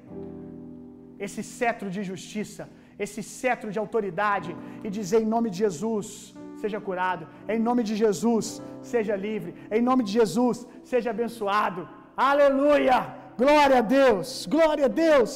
[1.19, 4.51] esse cetro de justiça, esse cetro de autoridade
[4.85, 9.83] e dizer em nome de Jesus, seja curado, em nome de Jesus, seja livre, em
[9.83, 11.89] nome de Jesus, seja abençoado.
[12.17, 12.99] Aleluia!
[13.37, 14.47] Glória a Deus!
[14.55, 15.33] Glória a Deus!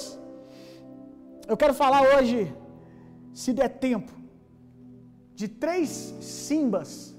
[1.49, 2.55] Eu quero falar hoje,
[3.33, 4.13] se der tempo,
[5.35, 5.89] de três
[6.21, 7.14] simbas,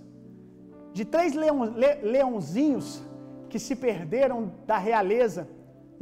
[0.97, 2.87] de três leão, le, leãozinhos
[3.49, 5.41] que se perderam da realeza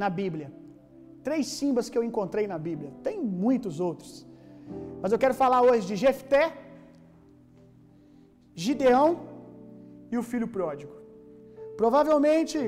[0.02, 0.50] na Bíblia.
[1.28, 2.92] Três simbas que eu encontrei na Bíblia.
[3.08, 4.12] Tem muitos outros.
[5.02, 6.44] Mas eu quero falar hoje de Jefté,
[8.54, 9.10] Gideão
[10.12, 10.94] e o filho pródigo.
[11.82, 12.60] Provavelmente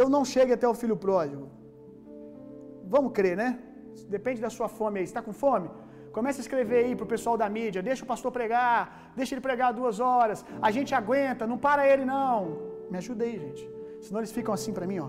[0.00, 1.46] eu não chegue até o filho pródigo.
[2.84, 3.48] Vamos crer, né?
[4.16, 5.06] Depende da sua fome aí.
[5.06, 5.70] Está com fome?
[6.16, 7.80] Comece a escrever aí para o pessoal da mídia.
[7.88, 8.78] Deixa o pastor pregar.
[9.18, 10.38] Deixa ele pregar duas horas.
[10.68, 11.46] A gente aguenta.
[11.50, 12.38] Não para ele, não.
[12.90, 13.62] Me ajuda aí, gente.
[14.04, 15.08] Senão eles ficam assim para mim, ó.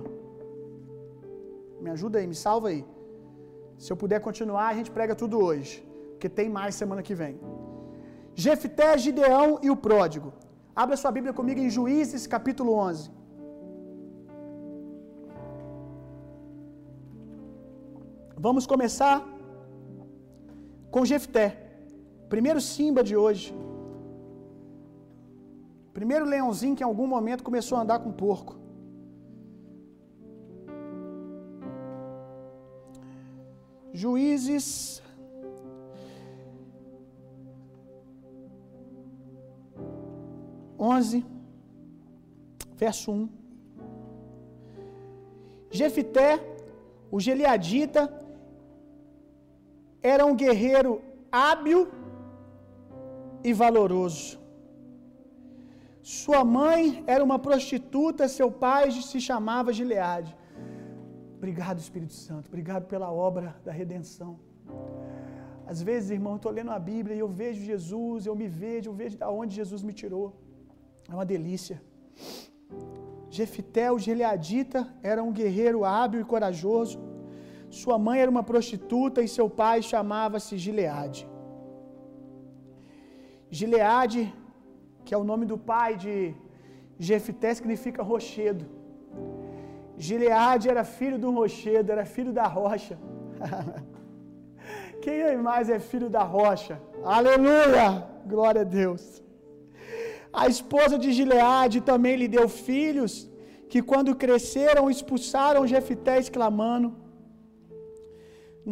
[1.84, 2.82] Me ajuda aí, me salva aí.
[3.84, 5.76] Se eu puder continuar, a gente prega tudo hoje.
[6.12, 7.40] Porque tem mais semana que vem.
[8.46, 10.34] Jefté, Gideão e o pródigo.
[10.84, 13.10] Abra sua Bíblia comigo em Juízes, capítulo 11.
[18.48, 19.16] Vamos começar
[20.92, 21.46] com Jefté.
[22.30, 23.54] Primeiro Simba de hoje.
[25.94, 28.56] Primeiro leãozinho que em algum momento começou a andar com porco.
[33.94, 35.02] Juízes.
[40.80, 41.26] Onze,
[42.76, 43.30] verso 1.
[45.72, 46.40] Jefité,
[47.10, 48.04] o Geliadita,
[50.14, 50.92] era um guerreiro
[51.32, 51.80] hábil
[53.44, 54.40] e valoroso.
[56.02, 60.32] Sua mãe era uma prostituta, seu pai se chamava Gileade.
[61.38, 62.48] Obrigado, Espírito Santo.
[62.52, 64.32] Obrigado pela obra da redenção.
[65.72, 68.90] Às vezes, irmão, eu estou lendo a Bíblia e eu vejo Jesus, eu me vejo,
[68.90, 70.28] eu vejo de onde Jesus me tirou.
[71.10, 71.78] É uma delícia.
[73.38, 76.98] Jefité, o Gileadita, era um guerreiro hábil e corajoso.
[77.70, 81.28] Sua mãe era uma prostituta e seu pai chamava-se Gileade.
[83.50, 84.34] Gileade,
[85.06, 86.34] que é o nome do pai de
[86.98, 88.66] Jefité, significa rochedo.
[89.98, 92.98] Gileade era filho do rochedo, era filho da rocha.
[95.02, 96.82] Quem mais é filho da rocha?
[97.04, 98.06] Aleluia!
[98.26, 99.24] Glória a Deus.
[100.32, 103.30] A esposa de Gileade também lhe deu filhos,
[103.70, 106.88] que quando cresceram expulsaram Jefité, exclamando: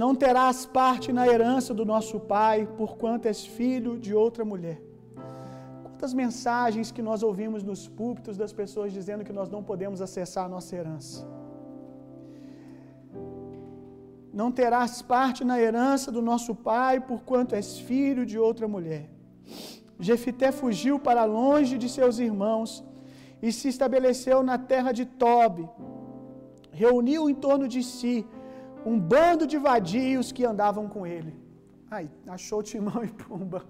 [0.01, 4.79] Não terás parte na herança do nosso pai, porquanto és filho de outra mulher.
[5.83, 10.43] Quantas mensagens que nós ouvimos nos púlpitos das pessoas dizendo que nós não podemos acessar
[10.43, 11.25] a nossa herança.
[14.33, 19.09] Não terás parte na herança do nosso pai, porquanto és filho de outra mulher.
[19.97, 22.83] Jefité fugiu para longe de seus irmãos
[23.41, 25.69] e se estabeleceu na terra de Tob.
[26.69, 28.27] Reuniu em torno de si
[28.91, 31.33] um bando de vadios que andavam com ele.
[31.89, 33.61] Ai, achou Timão e Pumba.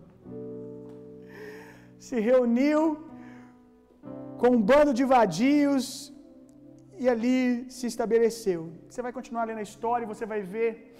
[2.05, 2.81] Se reuniu
[4.41, 5.85] com um bando de vadios
[7.03, 7.37] e ali
[7.75, 8.61] se estabeleceu.
[8.89, 10.95] Você vai continuar lendo a história e você vai ver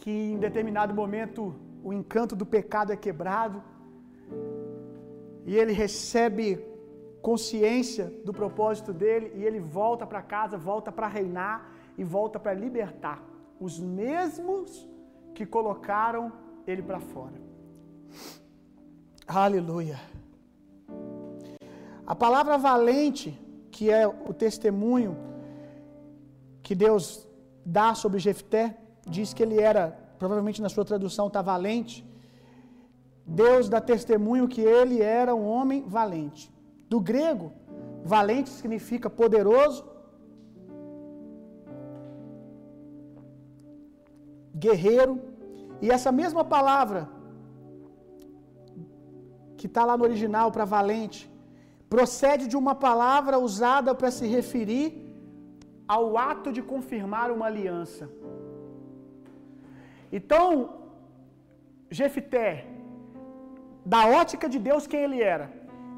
[0.00, 3.62] que em determinado momento o encanto do pecado é quebrado
[5.46, 6.46] e ele recebe
[7.20, 12.52] consciência do propósito dele e ele volta para casa, volta para reinar e volta para
[12.54, 13.22] libertar
[13.60, 14.88] os mesmos
[15.34, 16.32] que colocaram
[16.66, 17.40] ele para fora.
[19.26, 19.98] Aleluia.
[22.06, 23.38] A palavra valente,
[23.70, 25.16] que é o testemunho
[26.62, 27.26] que Deus
[27.64, 28.76] dá sobre Jefté,
[29.06, 32.06] diz que ele era, provavelmente na sua tradução está valente.
[33.26, 36.52] Deus dá testemunho que ele era um homem valente.
[36.88, 37.52] Do grego,
[38.04, 39.84] valente significa poderoso,
[44.54, 45.20] guerreiro,
[45.80, 47.08] e essa mesma palavra
[49.56, 51.20] que está lá no original para valente,
[51.88, 54.86] procede de uma palavra usada para se referir
[55.86, 58.04] ao ato de confirmar uma aliança.
[60.12, 60.48] Então,
[61.90, 62.66] Jefité,
[63.94, 65.46] da ótica de Deus, quem ele era?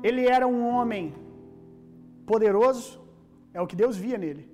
[0.02, 1.04] Ele era um homem
[2.30, 3.00] poderoso,
[3.52, 4.44] é o que Deus via nele.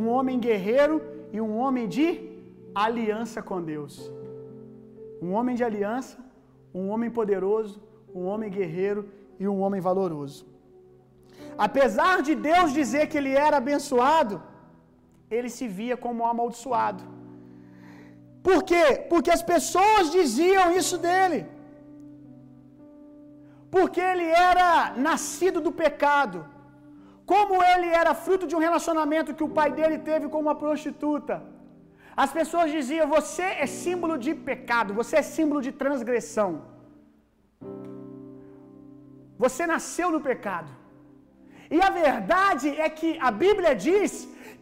[0.00, 0.96] Um homem guerreiro
[1.32, 2.06] e um homem de
[2.74, 3.94] aliança com Deus.
[5.22, 6.16] Um homem de aliança,
[6.74, 7.76] um homem poderoso,
[8.14, 9.02] um homem guerreiro
[9.38, 10.42] e um homem valoroso.
[11.66, 14.36] Apesar de Deus dizer que ele era abençoado,
[15.30, 17.02] ele se via como amaldiçoado.
[18.46, 18.84] Por quê?
[19.10, 21.40] Porque as pessoas diziam isso dele.
[23.74, 24.68] Porque ele era
[25.08, 26.38] nascido do pecado.
[27.32, 31.36] Como ele era fruto de um relacionamento que o pai dele teve com uma prostituta.
[32.22, 36.50] As pessoas diziam: Você é símbolo de pecado, você é símbolo de transgressão.
[39.44, 40.70] Você nasceu no pecado.
[41.76, 44.12] E a verdade é que a Bíblia diz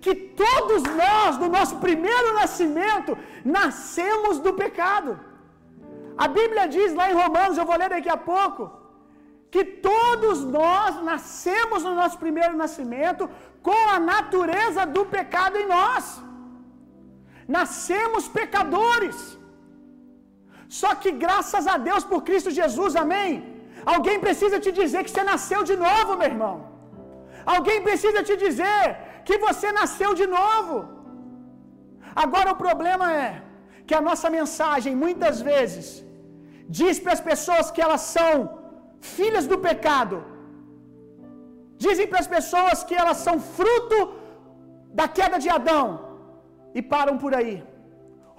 [0.04, 3.12] que todos nós, no nosso primeiro nascimento,
[3.58, 5.12] nascemos do pecado.
[6.24, 8.62] A Bíblia diz lá em Romanos, eu vou ler daqui a pouco,
[9.52, 13.24] que todos nós nascemos no nosso primeiro nascimento
[13.68, 16.04] com a natureza do pecado em nós.
[17.56, 19.18] Nascemos pecadores.
[20.80, 23.30] Só que graças a Deus por Cristo Jesus, amém?
[23.94, 26.54] Alguém precisa te dizer que você nasceu de novo, meu irmão.
[27.54, 28.82] Alguém precisa te dizer
[29.28, 30.76] que você nasceu de novo.
[32.24, 33.30] Agora o problema é
[33.86, 35.86] que a nossa mensagem muitas vezes
[36.78, 38.32] diz para as pessoas que elas são
[39.16, 40.16] filhas do pecado.
[41.84, 43.98] Dizem para as pessoas que elas são fruto
[45.00, 45.86] da queda de Adão
[46.78, 47.54] e param por aí.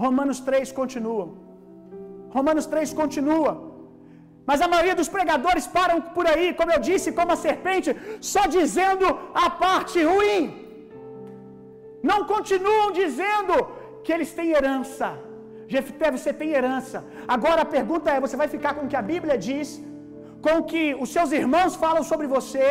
[0.05, 1.25] Romanos 3 continua.
[2.37, 3.53] Romanos 3 continua.
[4.49, 7.89] Mas a maioria dos pregadores param por aí, como eu disse, como a serpente,
[8.33, 9.05] só dizendo
[9.45, 10.43] a parte ruim.
[12.11, 13.53] Não continuam dizendo
[14.03, 15.09] que eles têm herança.
[15.73, 16.97] Jefté, você tem herança.
[17.35, 19.69] Agora a pergunta é: você vai ficar com o que a Bíblia diz,
[20.45, 22.67] com o que os seus irmãos falam sobre você,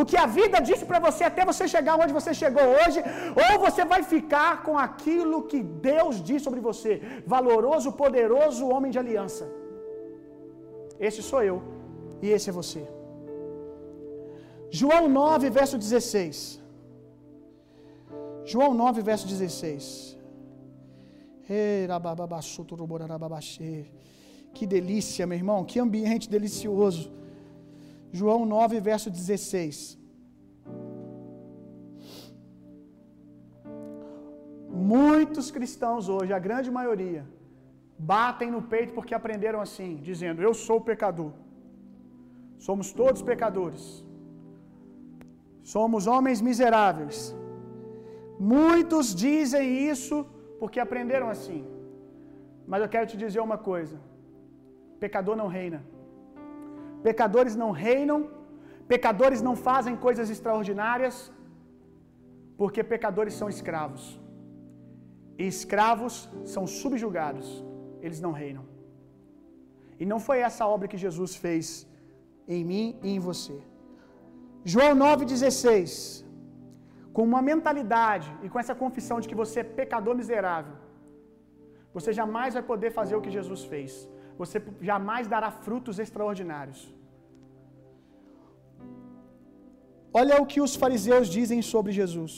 [0.00, 3.00] o que a vida disse para você até você chegar onde você chegou hoje,
[3.42, 6.92] ou você vai ficar com aquilo que Deus diz sobre você,
[7.34, 9.46] valoroso, poderoso homem de aliança.
[11.06, 11.56] Esse sou eu
[12.24, 12.82] e esse é você.
[14.80, 16.36] João 9, verso 16.
[18.52, 20.18] João 9, verso 16.
[24.56, 27.04] Que delícia, meu irmão, que ambiente delicioso.
[28.18, 29.76] João 9, verso 16.
[34.94, 37.22] Muitos cristãos hoje, a grande maioria,
[38.12, 41.32] batem no peito porque aprenderam assim, dizendo: Eu sou pecador.
[42.66, 43.84] Somos todos pecadores.
[45.74, 47.18] Somos homens miseráveis.
[48.54, 50.16] Muitos dizem isso
[50.60, 51.62] porque aprenderam assim.
[52.70, 53.98] Mas eu quero te dizer uma coisa:
[55.04, 55.80] pecador não reina.
[57.06, 58.18] Pecadores não reinam,
[58.92, 61.16] pecadores não fazem coisas extraordinárias,
[62.60, 64.04] porque pecadores são escravos.
[65.40, 66.14] E escravos
[66.54, 67.48] são subjugados,
[68.04, 68.64] eles não reinam.
[70.00, 71.66] E não foi essa obra que Jesus fez
[72.56, 73.56] em mim e em você.
[74.72, 76.24] João 9,16.
[77.16, 80.74] Com uma mentalidade e com essa confissão de que você é pecador miserável,
[81.96, 83.92] você jamais vai poder fazer o que Jesus fez.
[84.40, 86.80] Você jamais dará frutos extraordinários.
[90.20, 92.34] Olha o que os fariseus dizem sobre Jesus.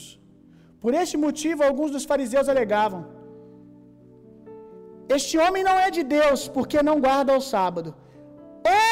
[0.83, 3.01] Por este motivo, alguns dos fariseus alegavam:
[5.17, 7.89] Este homem não é de Deus, porque não guarda o sábado.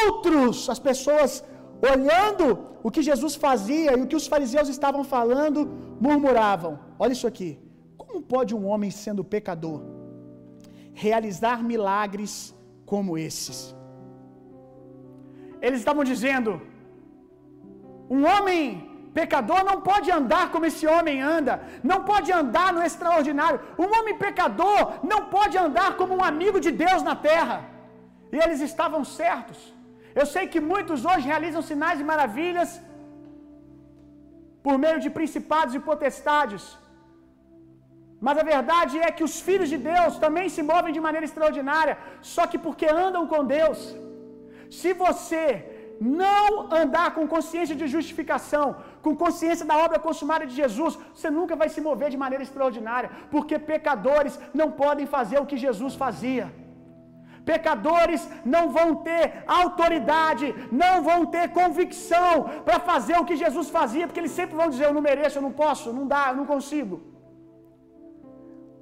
[0.05, 1.43] Outros, as pessoas
[1.93, 2.45] olhando
[2.87, 5.59] o que Jesus fazia e o que os fariseus estavam falando,
[6.05, 7.51] murmuravam: Olha isso aqui.
[8.01, 9.81] Como pode um homem, sendo pecador,
[10.93, 12.54] realizar milagres
[12.91, 13.57] como esses?
[15.65, 16.51] Eles estavam dizendo:
[18.17, 18.61] um homem
[19.19, 21.53] pecador não pode andar como esse homem anda,
[21.91, 23.59] não pode andar no extraordinário.
[23.83, 24.81] Um homem pecador
[25.11, 27.57] não pode andar como um amigo de Deus na terra.
[28.33, 29.59] E eles estavam certos.
[30.19, 32.69] Eu sei que muitos hoje realizam sinais e maravilhas
[34.65, 36.63] por meio de principados e potestades.
[38.21, 41.97] Mas a verdade é que os filhos de Deus também se movem de maneira extraordinária,
[42.21, 43.79] só que porque andam com Deus.
[44.79, 45.45] Se você
[45.99, 51.55] não andar com consciência de justificação, com consciência da obra consumada de Jesus, você nunca
[51.55, 56.45] vai se mover de maneira extraordinária, porque pecadores não podem fazer o que Jesus fazia.
[57.45, 62.31] Pecadores não vão ter autoridade, não vão ter convicção
[62.67, 65.43] para fazer o que Jesus fazia, porque eles sempre vão dizer: Eu não mereço, eu
[65.47, 67.14] não posso, não dá, eu não consigo.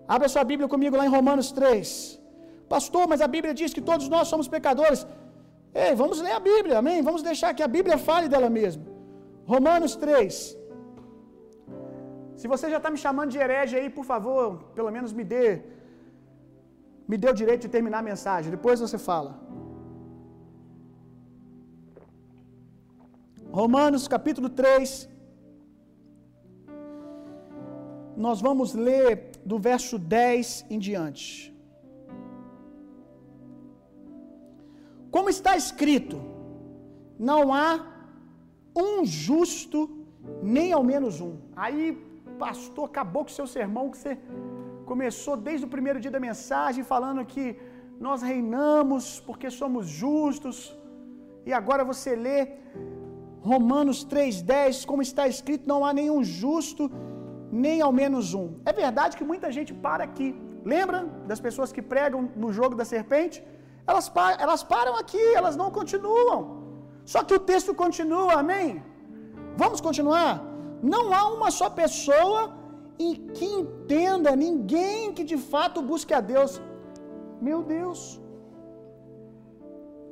[0.08, 1.88] Abra sua Bíblia comigo lá em Romanos 3.
[2.74, 5.02] Pastor, mas a Bíblia diz que todos nós somos pecadores.
[5.84, 7.02] Ei, vamos ler a Bíblia, amém?
[7.10, 8.84] Vamos deixar que a Bíblia fale dela mesma.
[9.54, 10.58] Romanos 3.
[12.42, 14.48] Se você já está me chamando de herege aí, por favor,
[14.78, 15.46] pelo menos me dê
[17.12, 18.52] me dê o direito de terminar a mensagem.
[18.58, 19.32] Depois você fala.
[23.60, 25.10] Romanos capítulo 3.
[28.26, 31.28] Nós vamos ler do verso 10 em diante.
[35.16, 36.18] Como está escrito,
[37.32, 37.70] não há
[38.86, 39.80] um justo,
[40.56, 41.34] nem ao menos um.
[41.56, 41.84] Aí,
[42.40, 44.18] pastor, acabou com o seu sermão que você
[44.92, 47.46] começou desde o primeiro dia da mensagem falando que
[48.08, 50.58] nós reinamos porque somos justos.
[51.48, 52.40] E agora você lê
[53.52, 56.84] Romanos 3:10, como está escrito, não há nenhum justo,
[57.66, 58.48] nem ao menos um.
[58.70, 60.30] É verdade que muita gente para aqui.
[60.74, 61.00] Lembra
[61.30, 63.38] das pessoas que pregam no jogo da serpente?
[63.90, 64.08] Elas,
[64.46, 66.40] elas param aqui, elas não continuam.
[67.14, 68.70] Só que o texto continua, amém?
[69.64, 70.34] Vamos continuar?
[70.94, 72.42] Não há uma só pessoa
[73.06, 76.54] em que entenda, ninguém que de fato busque a Deus.
[77.48, 78.00] Meu Deus.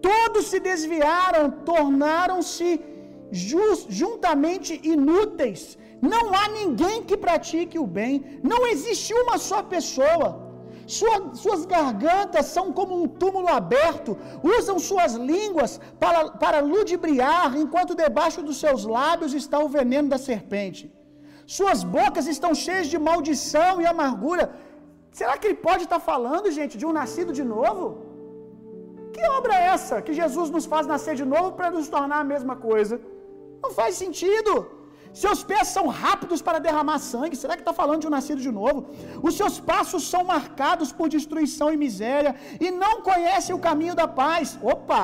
[0.09, 2.67] Todos se desviaram, tornaram-se
[4.01, 5.61] juntamente inúteis.
[6.02, 8.39] Não há ninguém que pratique o bem.
[8.52, 10.30] Não existe uma só pessoa.
[10.97, 14.18] Sua, suas gargantas são como um túmulo aberto,
[14.58, 20.18] usam suas línguas para, para ludibriar, enquanto debaixo dos seus lábios está o veneno da
[20.18, 20.84] serpente.
[21.58, 24.45] Suas bocas estão cheias de maldição e amargura.
[25.20, 27.86] Será que ele pode estar falando, gente, de um nascido de novo?
[29.14, 32.30] Que obra é essa que Jesus nos faz nascer de novo para nos tornar a
[32.34, 32.99] mesma coisa?
[33.64, 34.54] Não faz sentido.
[35.24, 37.39] Seus pés são rápidos para derramar sangue.
[37.41, 38.80] Será que está falando de um nascido de novo?
[39.28, 42.34] Os seus passos são marcados por destruição e miséria
[42.66, 44.57] e não conhecem o caminho da paz.
[44.74, 45.03] Opa!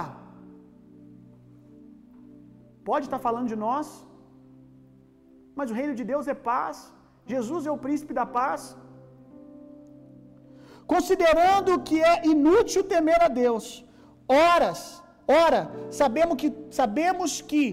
[2.90, 3.88] Pode estar falando de nós?
[5.60, 6.78] Mas o reino de Deus é paz.
[7.34, 8.62] Jesus é o príncipe da paz.
[10.94, 13.66] Considerando que é inútil temer a Deus.
[14.36, 14.80] Horas,
[15.44, 15.62] ora,
[16.02, 16.50] sabemos que
[16.80, 17.64] sabemos que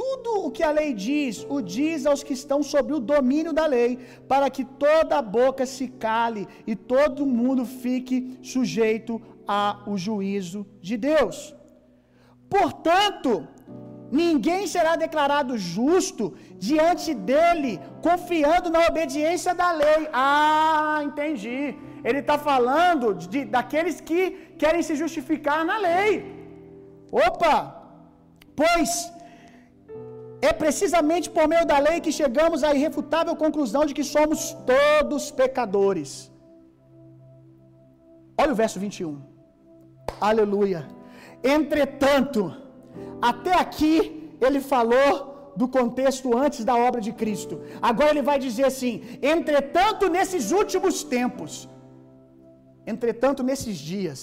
[0.00, 3.66] tudo o que a lei diz, o diz aos que estão sob o domínio da
[3.66, 3.90] lei,
[4.28, 10.96] para que toda a boca se cale e todo mundo fique sujeito ao juízo de
[10.96, 11.54] Deus.
[12.48, 13.48] Portanto,
[14.10, 20.08] ninguém será declarado justo diante dele, confiando na obediência da lei.
[20.12, 21.76] Ah, entendi.
[22.04, 24.20] Ele está falando de, daqueles que
[24.62, 26.10] querem se justificar na lei.
[27.10, 27.56] Opa!
[28.56, 29.13] Pois
[30.48, 34.40] é precisamente por meio da lei que chegamos à irrefutável conclusão de que somos
[34.72, 36.10] todos pecadores.
[38.40, 39.12] Olha o verso 21.
[40.30, 40.80] Aleluia.
[41.56, 42.40] Entretanto,
[43.30, 43.94] até aqui
[44.46, 45.10] ele falou
[45.60, 47.54] do contexto antes da obra de Cristo.
[47.90, 48.94] Agora ele vai dizer assim:
[49.34, 51.52] entretanto, nesses últimos tempos,
[52.94, 54.20] entretanto, nesses dias,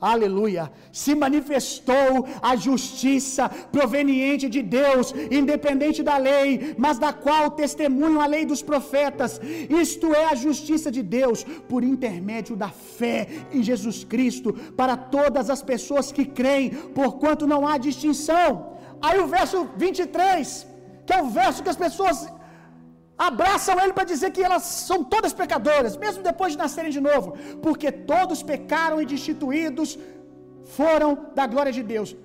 [0.00, 8.20] aleluia, se manifestou a justiça proveniente de Deus, independente da lei, mas da qual testemunham
[8.20, 9.40] a lei dos profetas.
[9.68, 15.48] Isto é a justiça de Deus por intermédio da fé em Jesus Cristo para todas
[15.50, 18.76] as pessoas que creem, porquanto não há distinção.
[19.00, 20.66] Aí o verso 23,
[21.06, 22.28] que é o verso que as pessoas
[23.18, 27.32] abraçam ele para dizer que elas são todas pecadoras, mesmo depois de nascerem de novo,
[27.62, 29.98] porque todos pecaram e destituídos
[30.76, 32.16] foram da glória de Deus.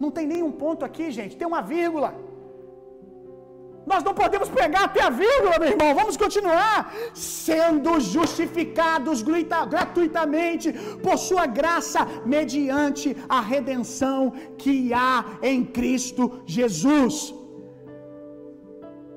[0.00, 2.14] Não tem nenhum ponto aqui, gente, tem uma vírgula.
[3.84, 5.94] Nós não podemos pegar até a vírgula, meu irmão.
[5.94, 10.72] Vamos continuar sendo justificados gratuitamente
[11.02, 17.34] por Sua graça, mediante a redenção que há em Cristo Jesus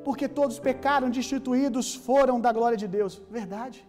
[0.06, 3.14] porque todos pecaram, destituídos foram da glória de Deus.
[3.40, 3.80] Verdade.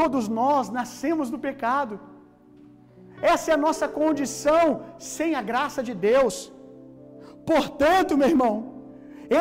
[0.00, 1.94] Todos nós nascemos do pecado.
[3.32, 4.64] Essa é a nossa condição
[5.16, 6.36] sem a graça de Deus.
[7.52, 8.54] Portanto, meu irmão,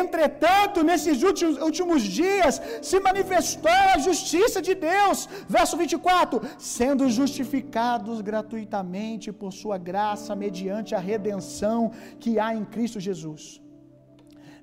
[0.01, 5.27] entretanto, nesses últimos, últimos dias se manifestou a justiça de Deus.
[5.57, 6.41] Verso 24:
[6.75, 11.81] sendo justificados gratuitamente por Sua graça, mediante a redenção
[12.23, 13.62] que há em Cristo Jesus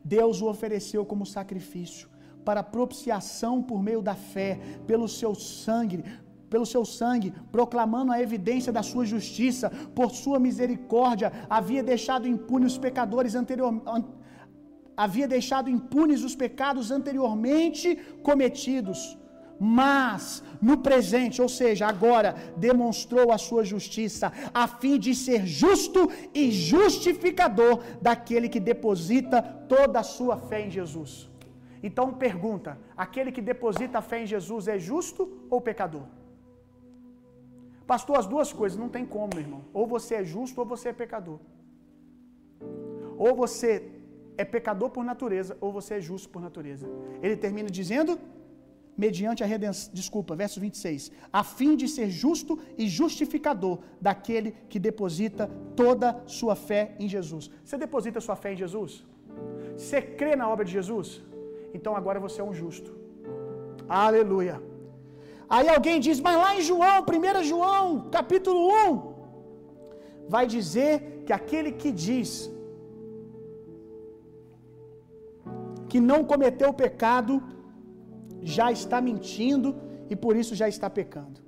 [0.05, 2.09] Deus o ofereceu como sacrifício
[2.45, 6.03] para propiciação por meio da fé, pelo seu sangue,
[6.49, 12.73] pelo seu sangue, proclamando a evidência da sua justiça, por sua misericórdia, havia deixado impunes
[12.73, 14.21] os pecadores anteriormente
[14.97, 19.17] havia deixado impunes os pecados anteriormente cometidos
[19.63, 26.11] mas no presente, ou seja, agora, demonstrou a sua justiça, a fim de ser justo
[26.33, 31.29] e justificador daquele que deposita toda a sua fé em Jesus.
[31.83, 36.07] Então, pergunta: aquele que deposita a fé em Jesus é justo ou pecador?
[37.87, 39.63] Pastor, as duas coisas, não tem como, meu irmão.
[39.75, 41.39] Ou você é justo ou você é pecador.
[43.19, 43.91] Ou você
[44.39, 46.89] é pecador por natureza, ou você é justo por natureza.
[47.23, 48.19] Ele termina dizendo:
[49.05, 53.77] mediante a redenção, desculpa, verso 26, a fim de ser justo e justificador
[54.07, 55.45] daquele que deposita
[55.83, 57.45] toda sua fé em Jesus.
[57.65, 58.93] Você deposita sua fé em Jesus?
[59.77, 61.09] Você crê na obra de Jesus?
[61.77, 62.91] Então agora você é um justo.
[64.07, 64.57] Aleluia.
[65.55, 67.85] Aí alguém diz, mas lá em João, 1 João,
[68.17, 68.91] capítulo 1,
[70.35, 70.93] vai dizer
[71.27, 72.31] que aquele que diz
[75.91, 77.35] que não cometeu pecado,
[78.43, 79.77] já está mentindo
[80.09, 81.41] e por isso já está pecando.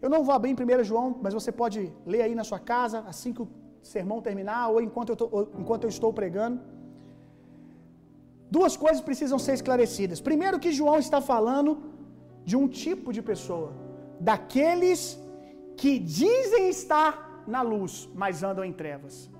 [0.00, 3.04] Eu não vou abrir em 1 João, mas você pode ler aí na sua casa,
[3.12, 3.48] assim que o
[3.82, 6.60] sermão terminar, ou enquanto eu, tô, ou enquanto eu estou pregando.
[8.50, 10.20] Duas coisas precisam ser esclarecidas.
[10.20, 11.70] Primeiro, que João está falando
[12.44, 13.72] de um tipo de pessoa,
[14.20, 15.18] daqueles
[15.76, 19.30] que dizem estar na luz, mas andam em trevas.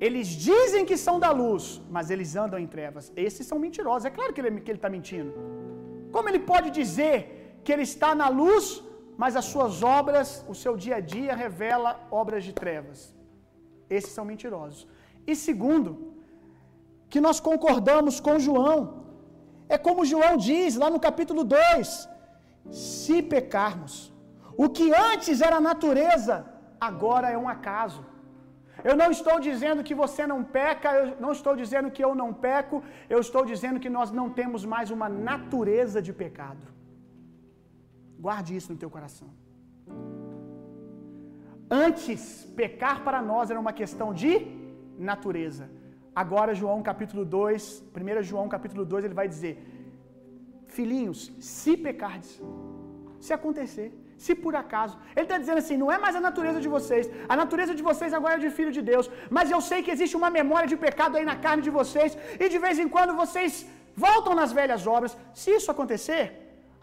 [0.00, 3.12] Eles dizem que são da luz, mas eles andam em trevas.
[3.14, 4.06] Esses são mentirosos.
[4.06, 5.34] É claro que ele está mentindo.
[6.20, 7.18] Como ele pode dizer
[7.64, 8.64] que ele está na luz,
[9.22, 11.90] mas as suas obras, o seu dia a dia revela
[12.22, 12.98] obras de trevas?
[13.96, 14.80] Esses são mentirosos.
[15.30, 15.90] E segundo,
[17.12, 18.78] que nós concordamos com João.
[19.74, 22.06] É como João diz lá no capítulo 2:
[22.70, 23.94] se pecarmos,
[24.64, 26.36] o que antes era natureza,
[26.90, 28.04] agora é um acaso.
[28.88, 32.30] Eu não estou dizendo que você não peca, eu não estou dizendo que eu não
[32.32, 36.66] peco, eu estou dizendo que nós não temos mais uma natureza de pecado.
[38.26, 39.28] Guarde isso no teu coração.
[41.70, 42.22] Antes,
[42.56, 44.32] pecar para nós era uma questão de
[44.98, 45.70] natureza.
[46.14, 49.54] Agora, João capítulo 2, 1 João capítulo 2, ele vai dizer:
[50.66, 52.42] Filhinhos, se pecardes,
[53.20, 53.88] se acontecer,
[54.24, 54.94] Se por acaso.
[55.16, 57.04] Ele está dizendo assim: não é mais a natureza de vocês.
[57.32, 59.06] A natureza de vocês agora é de filho de Deus.
[59.36, 62.18] Mas eu sei que existe uma memória de pecado aí na carne de vocês.
[62.42, 63.52] E de vez em quando vocês
[64.06, 65.16] voltam nas velhas obras.
[65.40, 66.24] Se isso acontecer,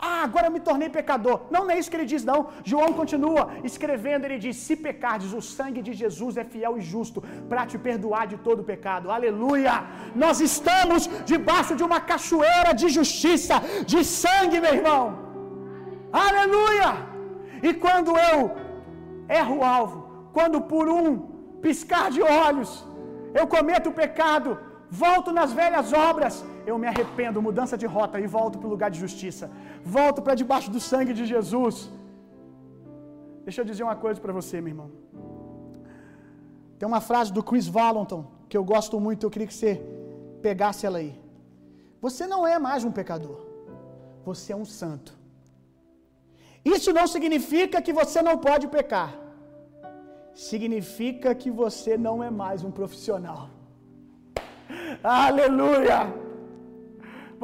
[0.08, 1.38] ah, agora eu me tornei pecador.
[1.54, 2.40] Não, não é isso que ele diz, não.
[2.72, 7.22] João continua escrevendo, ele diz: Se pecardes, o sangue de Jesus é fiel e justo
[7.50, 9.12] para te perdoar de todo pecado.
[9.18, 9.76] Aleluia!
[10.24, 13.58] Nós estamos debaixo de uma cachoeira de justiça,
[13.94, 15.04] de sangue, meu irmão.
[16.26, 17.07] Aleluia!
[17.62, 18.52] E quando eu
[19.40, 19.98] erro o alvo,
[20.34, 21.10] quando por um
[21.66, 22.86] piscar de olhos
[23.34, 24.58] eu cometo o pecado,
[24.90, 28.90] volto nas velhas obras, eu me arrependo, mudança de rota e volto para o lugar
[28.90, 29.50] de justiça.
[29.84, 31.90] Volto para debaixo do sangue de Jesus.
[33.46, 34.90] Deixa eu dizer uma coisa para você, meu irmão.
[36.78, 39.82] Tem uma frase do Chris Valentin que eu gosto muito, eu queria que você
[40.42, 41.14] pegasse ela aí.
[42.02, 43.40] Você não é mais um pecador.
[44.26, 45.17] Você é um santo.
[46.76, 49.10] Isso não significa que você não pode pecar.
[50.50, 53.44] Significa que você não é mais um profissional.
[55.26, 56.00] Aleluia!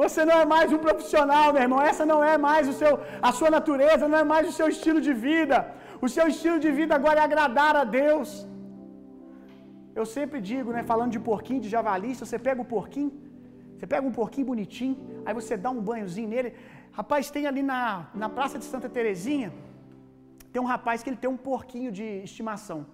[0.02, 1.82] Você não é mais um profissional, meu irmão.
[1.92, 2.94] Essa não é mais o seu,
[3.30, 5.58] a sua natureza, não é mais o seu estilo de vida.
[6.06, 8.30] O seu estilo de vida agora é agradar a Deus.
[10.00, 13.12] Eu sempre digo, né, falando de porquinho, de javali, se você pega o porquinho,
[13.76, 14.96] você pega um porquinho bonitinho,
[15.26, 16.52] aí você dá um banhozinho nele.
[16.94, 19.52] Rapaz, tem ali na, na Praça de Santa Terezinha,
[20.52, 22.86] tem um rapaz que ele tem um porquinho de estimação.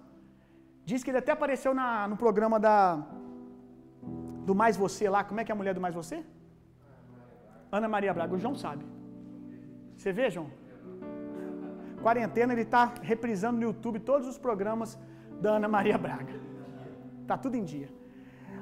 [0.84, 3.06] Diz que ele até apareceu na, no programa da
[4.46, 5.22] do Mais Você lá.
[5.22, 6.24] Como é que é a mulher do Mais Você?
[7.70, 8.34] Ana Maria Braga.
[8.34, 8.84] O João sabe.
[9.96, 10.50] Você vê, João?
[12.02, 14.98] Quarentena, ele está reprisando no YouTube todos os programas
[15.42, 16.34] da Ana Maria Braga.
[17.26, 17.99] Tá tudo em dia.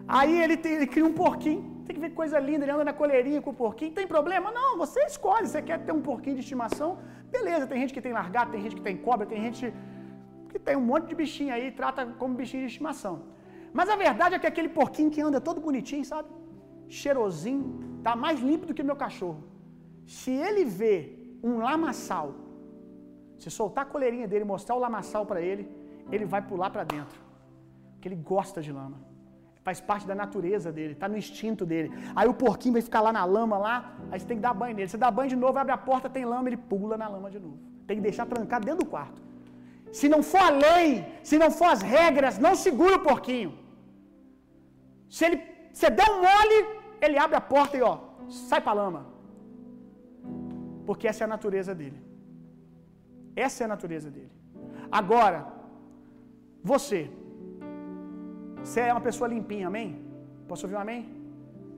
[0.09, 1.63] Aí ele, tem, ele cria um porquinho.
[1.85, 3.93] Tem que ver que coisa linda, ele anda na coleirinha com o porquinho.
[3.93, 4.51] Tem problema?
[4.51, 5.47] Não, você escolhe.
[5.47, 6.99] Você quer ter um porquinho de estimação?
[7.31, 9.73] Beleza, tem gente que tem largado, tem gente que tem cobra, tem gente
[10.51, 13.15] que tem um monte de bichinho aí, trata como bichinho de estimação.
[13.73, 16.29] Mas a verdade é que aquele porquinho que anda todo bonitinho, sabe?
[16.89, 19.45] Cheirosinho, tá mais limpo do que meu cachorro.
[20.07, 20.95] Se ele vê
[21.43, 22.35] um lamaçal,
[23.39, 25.69] se soltar a coleirinha dele, mostrar o lamaçal para ele,
[26.11, 27.21] ele vai pular para dentro.
[27.93, 29.08] Porque ele gosta de lama.
[29.69, 31.89] Faz parte da natureza dele, tá no instinto dele.
[32.19, 33.77] Aí o porquinho vai ficar lá na lama lá,
[34.11, 34.89] aí você tem que dar banho nele.
[34.89, 37.39] Você dá banho de novo, abre a porta, tem lama, ele pula na lama de
[37.39, 37.59] novo.
[37.87, 39.21] Tem que deixar trancado dentro do quarto.
[39.99, 40.89] Se não for a lei,
[41.29, 43.51] se não for as regras, não segura o porquinho.
[45.17, 45.39] Se ele
[45.79, 46.59] você der um mole,
[47.05, 47.95] ele abre a porta e ó,
[48.29, 49.03] sai para lama.
[50.87, 52.01] Porque essa é a natureza dele.
[53.37, 54.33] Essa é a natureza dele.
[55.01, 55.41] Agora,
[56.73, 57.01] você,
[58.65, 59.89] você é uma pessoa limpinha, amém?
[60.47, 61.03] Posso ouvir um amém?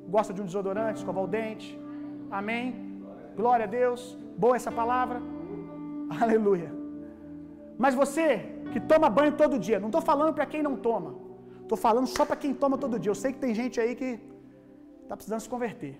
[0.08, 1.68] Gosta de um desodorante, escovar o dente?
[2.30, 2.64] Amém?
[3.36, 4.00] Glória a Deus.
[4.36, 5.20] Boa essa palavra.
[6.20, 6.70] Aleluia.
[7.78, 8.26] Mas você
[8.72, 11.14] que toma banho todo dia, não estou falando para quem não toma.
[11.62, 13.10] Estou falando só para quem toma todo dia.
[13.10, 14.10] Eu sei que tem gente aí que
[15.02, 15.94] está precisando se converter.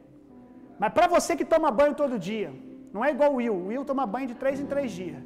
[0.79, 2.53] Mas para você que toma banho todo dia,
[2.93, 3.55] não é igual o Will.
[3.55, 5.23] O Will toma banho de três em três dias.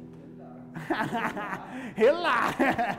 [1.95, 2.97] Relaxa.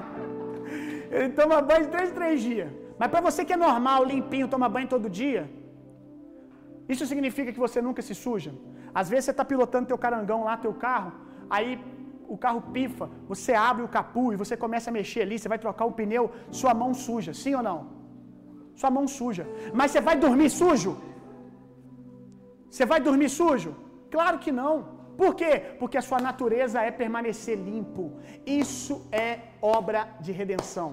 [1.10, 2.70] Ele toma banho de três em três dias.
[2.98, 5.50] Mas para você que é normal, limpinho, toma banho todo dia,
[6.88, 8.52] isso significa que você nunca se suja?
[8.94, 11.12] Às vezes você está pilotando teu carangão lá, teu carro,
[11.50, 11.78] aí
[12.28, 15.58] o carro pifa, você abre o capu e você começa a mexer ali, você vai
[15.58, 17.78] trocar o pneu, sua mão suja, sim ou não?
[18.74, 19.46] Sua mão suja.
[19.72, 20.96] Mas você vai dormir sujo?
[22.70, 23.74] Você vai dormir sujo?
[24.10, 24.95] Claro que não.
[25.20, 25.52] Por quê?
[25.80, 28.04] Porque a sua natureza é permanecer limpo.
[28.44, 28.94] Isso
[29.26, 29.28] é
[29.78, 30.88] obra de redenção.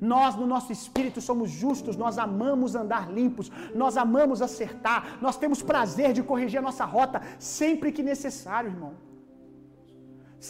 [0.00, 3.46] Nós, no nosso espírito, somos justos, nós amamos andar limpos,
[3.82, 8.92] nós amamos acertar, nós temos prazer de corrigir a nossa rota sempre que necessário, irmão.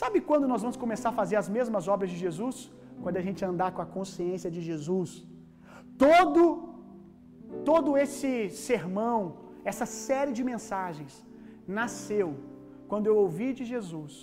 [0.01, 2.57] Sabe quando nós vamos começar a fazer as mesmas obras de Jesus?
[3.03, 5.11] Quando a gente andar com a consciência de Jesus.
[5.97, 6.43] Todo
[7.71, 9.21] todo esse sermão,
[9.71, 11.13] essa série de mensagens
[11.81, 12.29] nasceu
[12.91, 14.15] quando eu ouvi de Jesus.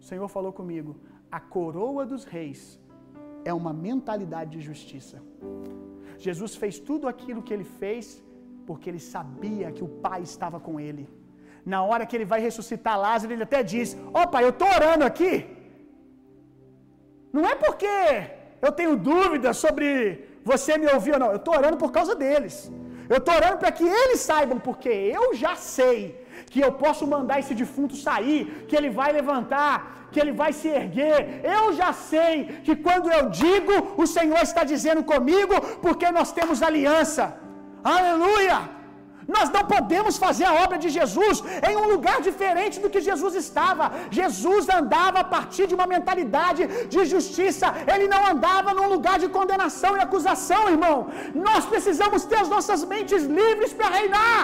[0.00, 0.92] O Senhor falou comigo:
[1.38, 2.60] a coroa dos reis
[3.50, 5.18] é uma mentalidade de justiça.
[6.26, 8.22] Jesus fez tudo aquilo que ele fez
[8.66, 11.04] porque ele sabia que o Pai estava com ele.
[11.72, 15.04] Na hora que ele vai ressuscitar Lázaro, ele até diz: Ó pai, eu estou orando
[15.10, 15.34] aqui.
[17.32, 17.96] Não é porque
[18.66, 19.86] eu tenho dúvidas sobre
[20.44, 21.30] você me ouvir ou não.
[21.30, 22.70] Eu estou orando por causa deles.
[23.08, 26.00] Eu estou orando para que eles saibam, porque eu já sei
[26.52, 29.74] que eu posso mandar esse defunto sair, que ele vai levantar,
[30.12, 31.18] que ele vai se erguer.
[31.56, 32.34] Eu já sei
[32.66, 37.24] que quando eu digo, o Senhor está dizendo comigo, porque nós temos aliança.
[37.96, 38.58] Aleluia!
[39.36, 41.36] Nós não podemos fazer a obra de Jesus
[41.68, 43.84] em um lugar diferente do que Jesus estava.
[44.18, 46.62] Jesus andava a partir de uma mentalidade
[46.94, 50.96] de justiça, ele não andava num lugar de condenação e acusação, irmão.
[51.48, 54.40] Nós precisamos ter as nossas mentes livres para reinar.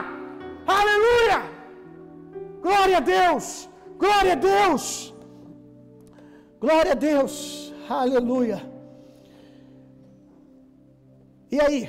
[0.81, 1.58] Aleluia!
[2.69, 3.45] Glória a Deus!
[4.03, 4.83] Glória a Deus!
[6.64, 7.35] Glória a Deus!
[8.01, 8.59] Aleluia!
[11.55, 11.81] E aí?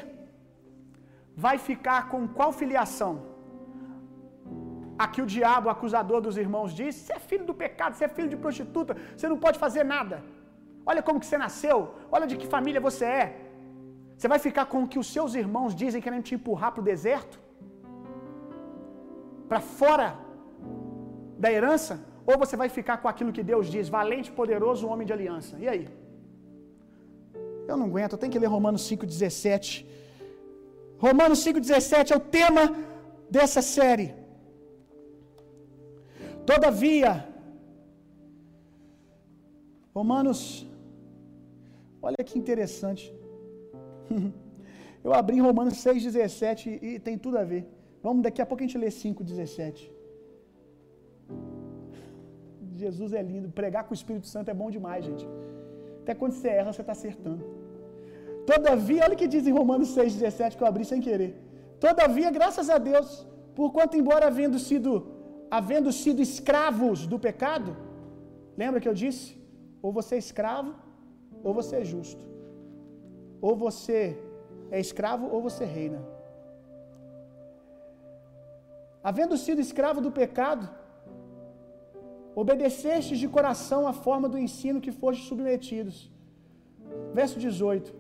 [1.46, 3.12] Vai ficar com qual filiação?
[5.06, 8.16] Aqui o diabo, o acusador dos irmãos, diz: Você é filho do pecado, você é
[8.18, 10.18] filho de prostituta, você não pode fazer nada.
[10.92, 11.78] Olha como que você nasceu,
[12.16, 13.28] olha de que família você é.
[14.16, 16.90] Você vai ficar com o que os seus irmãos dizem querendo te empurrar para o
[16.94, 17.38] deserto?
[19.52, 20.10] Para fora
[21.44, 21.94] da herança?
[22.30, 25.54] Ou você vai ficar com aquilo que Deus diz, valente, poderoso, homem de aliança?
[25.64, 25.86] E aí?
[27.70, 29.70] Eu não aguento, eu tenho que ler Romanos 5,17.
[31.06, 32.64] Romanos 5,17 é o tema
[33.38, 34.10] dessa série.
[36.52, 37.12] Todavia,
[39.98, 40.40] Romanos,
[42.08, 43.04] olha que interessante.
[45.06, 47.64] Eu abri Romanos 6,17 e tem tudo a ver.
[48.04, 49.90] Vamos, daqui a pouco a gente lê 5,17.
[52.86, 53.48] Jesus é lindo.
[53.62, 55.26] Pregar com o Espírito Santo é bom demais, gente.
[56.02, 57.44] Até quando você erra, você está acertando.
[58.52, 61.32] Todavia, olha o que diz em Romanos 6,17 que eu abri sem querer.
[61.86, 63.10] Todavia, graças a Deus,
[63.60, 64.92] porquanto embora havendo sido,
[65.60, 67.72] havendo sido escravos do pecado,
[68.62, 69.28] lembra que eu disse?
[69.84, 70.72] Ou você é escravo,
[71.44, 72.24] ou você é justo.
[73.48, 74.00] Ou você
[74.72, 76.02] é escravo, ou você reina.
[79.10, 80.66] Havendo sido escravo do pecado,
[82.42, 85.98] obedecestes de coração a forma do ensino que fostes submetidos.
[87.20, 87.94] Verso 18: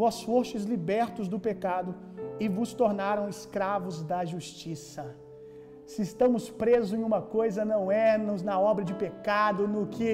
[0.00, 1.94] Vós fostes libertos do pecado
[2.38, 5.04] e vos tornaram escravos da justiça.
[5.86, 10.10] Se estamos presos em uma coisa, não é nos, na obra de pecado, no que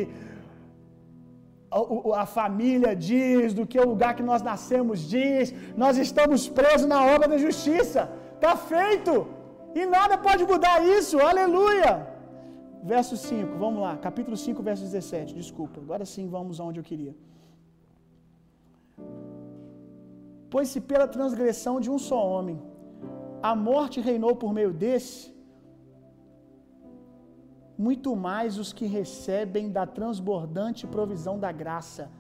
[1.70, 5.55] a, a família diz, do que o lugar que nós nascemos diz,
[5.85, 8.11] nós estamos presos na obra da justiça.
[8.35, 9.26] Está feito!
[9.74, 12.12] E nada pode mudar isso, aleluia!
[12.83, 17.14] Verso 5, vamos lá, capítulo 5, verso 17, desculpa, agora sim vamos aonde eu queria.
[20.51, 22.61] Pois se pela transgressão de um só homem
[23.43, 25.33] a morte reinou por meio desse,
[27.76, 32.11] muito mais os que recebem da transbordante provisão da graça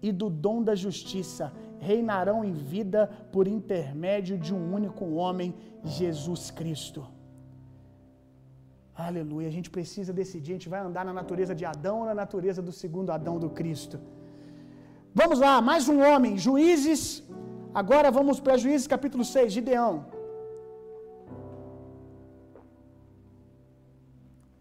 [0.00, 5.54] e do dom da justiça reinarão em vida por intermédio de um único homem,
[5.84, 7.06] Jesus Cristo.
[9.08, 9.48] Aleluia.
[9.48, 12.60] A gente precisa decidir, a gente vai andar na natureza de Adão ou na natureza
[12.68, 13.98] do segundo Adão do Cristo.
[15.20, 17.02] Vamos lá, mais um homem, Juízes.
[17.80, 19.94] Agora vamos para Juízes capítulo 6, Gideão.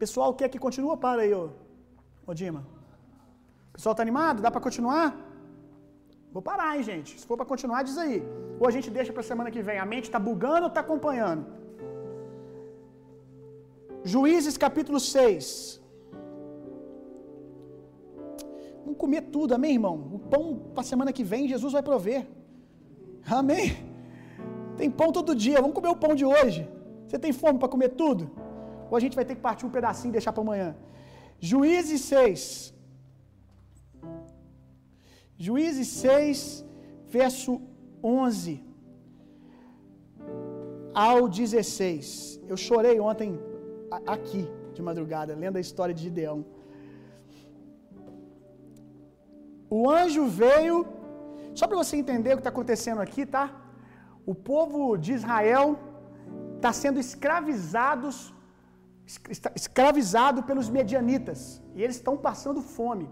[0.03, 0.95] Pessoal, quer que continua?
[1.05, 1.49] Para aí, ô,
[2.25, 2.61] ô Dima.
[3.73, 4.41] Pessoal, tá animado?
[4.45, 5.07] Dá para continuar?
[6.31, 7.19] Vou parar, hein, gente.
[7.19, 8.17] Se for para continuar, diz aí.
[8.59, 9.79] Ou a gente deixa para semana que vem.
[9.79, 11.58] A mente tá bugando ou tá acompanhando?
[14.03, 15.81] Juízes capítulo 6.
[18.83, 19.95] Vamos comer tudo, amém, irmão?
[20.13, 20.43] O pão
[20.73, 22.25] para semana que vem, Jesus vai prover.
[23.25, 23.77] Amém?
[24.77, 26.67] Tem pão todo dia, vamos comer o pão de hoje.
[27.05, 28.31] Você tem fome para comer tudo?
[28.89, 30.75] Ou a gente vai ter que partir um pedacinho e deixar para amanhã?
[31.39, 32.73] Juízes 6.
[35.37, 36.65] Juízes 6,
[37.07, 37.61] verso
[38.03, 38.63] 11
[40.93, 42.41] ao 16.
[42.47, 43.39] Eu chorei ontem
[44.15, 46.45] aqui de madrugada, lendo a história de Gideão.
[49.69, 50.87] O anjo veio,
[51.53, 53.45] só para você entender o que está acontecendo aqui, tá?
[54.25, 55.77] O povo de Israel
[56.55, 58.33] está sendo escravizados,
[59.55, 63.07] escravizado pelos medianitas, e eles estão passando fome.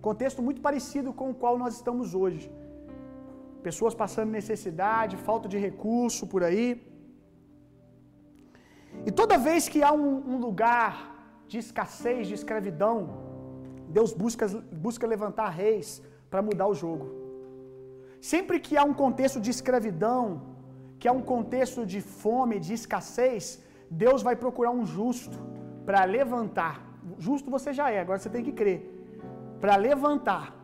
[0.00, 2.50] Contexto muito parecido com o qual nós estamos hoje.
[3.62, 6.87] Pessoas passando necessidade, falta de recurso por aí.
[9.06, 10.92] E toda vez que há um, um lugar
[11.46, 12.96] de escassez, de escravidão,
[13.88, 14.46] Deus busca,
[14.86, 17.06] busca levantar reis para mudar o jogo.
[18.20, 20.22] Sempre que há um contexto de escravidão,
[20.98, 25.38] que há um contexto de fome, de escassez, Deus vai procurar um justo
[25.86, 26.76] para levantar.
[27.18, 28.80] Justo você já é, agora você tem que crer.
[29.60, 30.54] Para levantar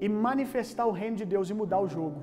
[0.00, 2.20] e manifestar o reino de Deus e mudar o jogo.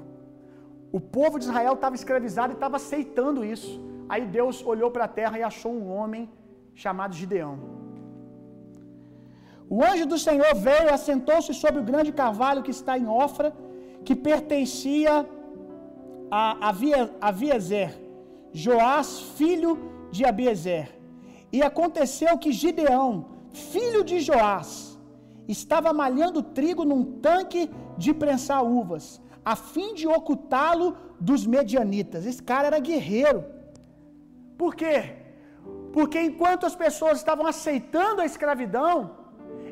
[0.92, 3.82] O povo de Israel estava escravizado e estava aceitando isso.
[4.10, 6.30] Aí Deus olhou para a terra e achou um homem
[6.76, 7.58] chamado Gideão.
[9.70, 13.56] O anjo do Senhor veio e assentou-se sobre o grande cavalo que está em Ofra,
[14.06, 15.28] que pertencia
[16.30, 17.92] a, a, Via, a Viezer.
[18.52, 19.72] Joás, filho
[20.12, 20.88] de Abiezer.
[21.52, 23.10] E aconteceu que Gideão,
[23.52, 25.00] filho de Joás,
[25.48, 32.26] estava malhando trigo num tanque de prensar uvas, a fim de ocultá-lo dos medianitas.
[32.26, 33.44] Esse cara era guerreiro.
[34.62, 34.98] Por quê?
[35.96, 38.96] Porque enquanto as pessoas estavam aceitando a escravidão,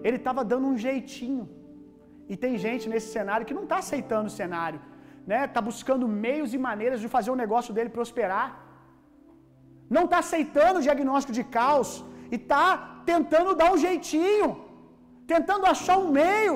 [0.05, 1.45] ele estava dando um jeitinho.
[2.32, 4.79] E tem gente nesse cenário que não está aceitando o cenário,
[5.32, 5.39] né?
[5.45, 8.47] Está buscando meios e maneiras de fazer o negócio dele prosperar.
[9.95, 11.89] Não está aceitando o diagnóstico de caos
[12.34, 12.63] e está
[13.11, 14.49] tentando dar um jeitinho,
[15.34, 16.55] tentando achar um meio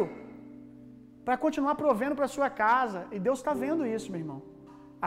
[1.26, 3.00] para continuar provendo para sua casa.
[3.16, 4.42] E Deus está vendo isso, meu irmão.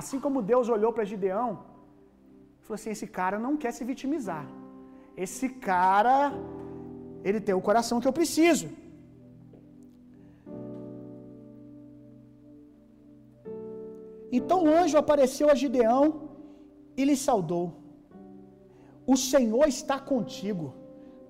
[0.01, 1.51] Assim como Deus olhou para Gideão,
[2.69, 4.45] falou assim: esse cara não quer se vitimizar.
[5.25, 6.17] Esse cara,
[7.29, 8.69] ele tem o coração que eu preciso.
[14.39, 16.05] Então o anjo apareceu a Gideão
[16.97, 17.67] e lhe saudou.
[19.15, 20.67] O Senhor está contigo,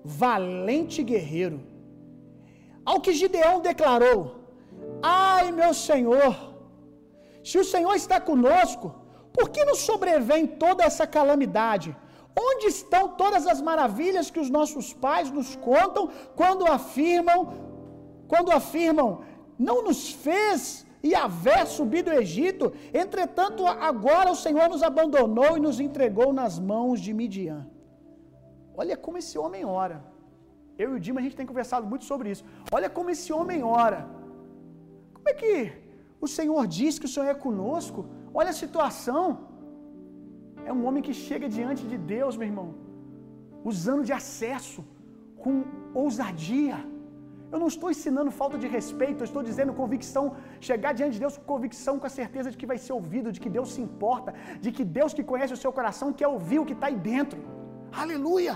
[0.03, 1.59] valente guerreiro.
[2.89, 4.19] Ao que Gideão declarou:
[5.01, 6.33] Ai, meu Senhor,
[7.49, 8.87] se o Senhor está conosco,
[9.35, 11.95] por que nos sobrevém toda essa calamidade?
[12.47, 17.39] Onde estão todas as maravilhas que os nossos pais nos contam quando afirmam,
[18.27, 19.09] quando afirmam,
[19.67, 22.65] não nos fez e haver subido do Egito,
[23.03, 27.61] entretanto agora o Senhor nos abandonou e nos entregou nas mãos de Midian.
[28.81, 29.97] Olha como esse homem ora.
[30.81, 32.43] Eu e o Dima a gente tem conversado muito sobre isso.
[32.71, 34.01] Olha como esse homem ora.
[35.15, 35.53] Como é que
[36.25, 38.01] o Senhor diz que o Senhor é conosco?
[38.33, 39.23] Olha a situação.
[40.69, 42.69] É um homem que chega diante de Deus, meu irmão,
[43.71, 44.81] usando de acesso,
[45.43, 45.53] com
[46.03, 46.77] ousadia.
[47.51, 50.23] Eu não estou ensinando falta de respeito, eu estou dizendo convicção,
[50.69, 53.41] chegar diante de Deus com convicção, com a certeza de que vai ser ouvido, de
[53.43, 56.67] que Deus se importa, de que Deus que conhece o seu coração quer ouvir o
[56.69, 57.39] que está aí dentro.
[58.03, 58.55] Aleluia!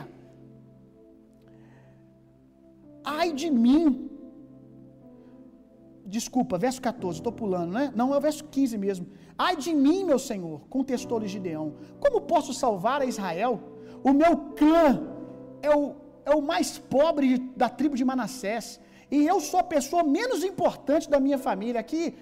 [3.04, 4.03] Ai de mim.
[6.06, 7.92] Desculpa, verso 14, estou pulando, né?
[7.96, 9.08] Não, é o verso 15 mesmo.
[9.38, 11.76] Ai de mim, meu Senhor, contestou-lhe Gideão.
[12.00, 13.60] Como posso salvar a Israel?
[14.04, 15.02] O meu clã
[15.62, 15.96] é o,
[16.26, 18.80] é o mais pobre da tribo de Manassés.
[19.10, 21.80] E eu sou a pessoa menos importante da minha família.
[21.80, 22.16] Aqui,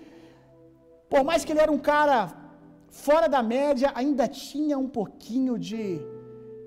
[1.09, 2.17] por mais que ele era um cara
[2.89, 5.99] fora da média, ainda tinha um pouquinho de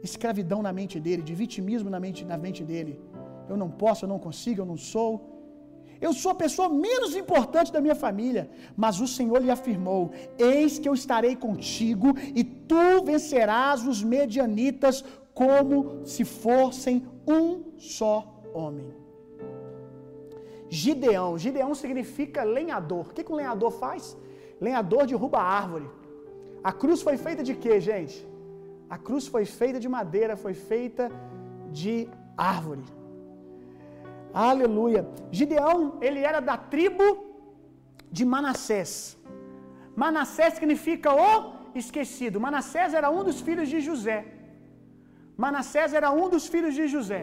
[0.02, 3.00] escravidão na mente dele, de vitimismo na mente, na mente dele.
[3.48, 5.33] Eu não posso, eu não consigo, eu não sou.
[6.00, 10.78] Eu sou a pessoa menos importante da minha família, mas o Senhor lhe afirmou: Eis
[10.78, 18.92] que eu estarei contigo, e tu vencerás os medianitas como se fossem um só homem.
[20.68, 23.06] Gideão, Gideão significa lenhador.
[23.06, 24.16] O que, um lenhador faz?
[24.60, 25.88] Lenhador derruba a árvore.
[26.62, 28.26] A cruz foi feita de quê, gente?
[28.88, 31.10] A cruz foi feita de madeira, foi feita
[31.70, 32.84] de árvore.
[34.34, 35.02] Aleluia.
[35.38, 35.76] Gideão,
[36.06, 37.06] ele era da tribo
[38.16, 38.92] de Manassés.
[40.02, 41.30] Manassés significa o
[41.82, 42.40] esquecido.
[42.46, 44.18] Manassés era um dos filhos de José.
[45.44, 47.22] Manassés era um dos filhos de José.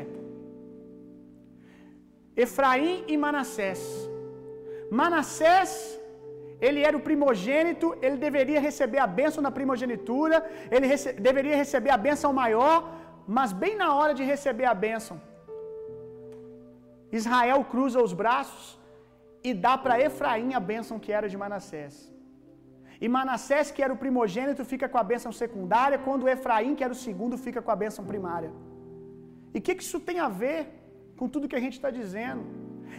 [2.45, 3.81] Efraim e Manassés.
[4.99, 5.71] Manassés,
[6.67, 10.37] ele era o primogênito, ele deveria receber a bênção na primogenitura,
[10.69, 12.77] ele rece deveria receber a bênção maior,
[13.37, 15.15] mas bem na hora de receber a bênção,
[17.19, 18.65] Israel cruza os braços
[19.47, 21.95] e dá para Efraim a bênção que era de Manassés.
[23.03, 26.95] E Manassés, que era o primogênito, fica com a bênção secundária, quando Efraim, que era
[26.97, 28.51] o segundo, fica com a bênção primária.
[29.53, 30.59] E o que, que isso tem a ver
[31.17, 32.43] com tudo que a gente está dizendo?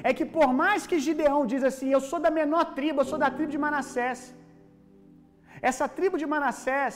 [0.08, 3.18] É que por mais que Gideão diz assim, eu sou da menor tribo, eu sou
[3.24, 4.20] da tribo de Manassés.
[5.70, 6.94] Essa tribo de Manassés,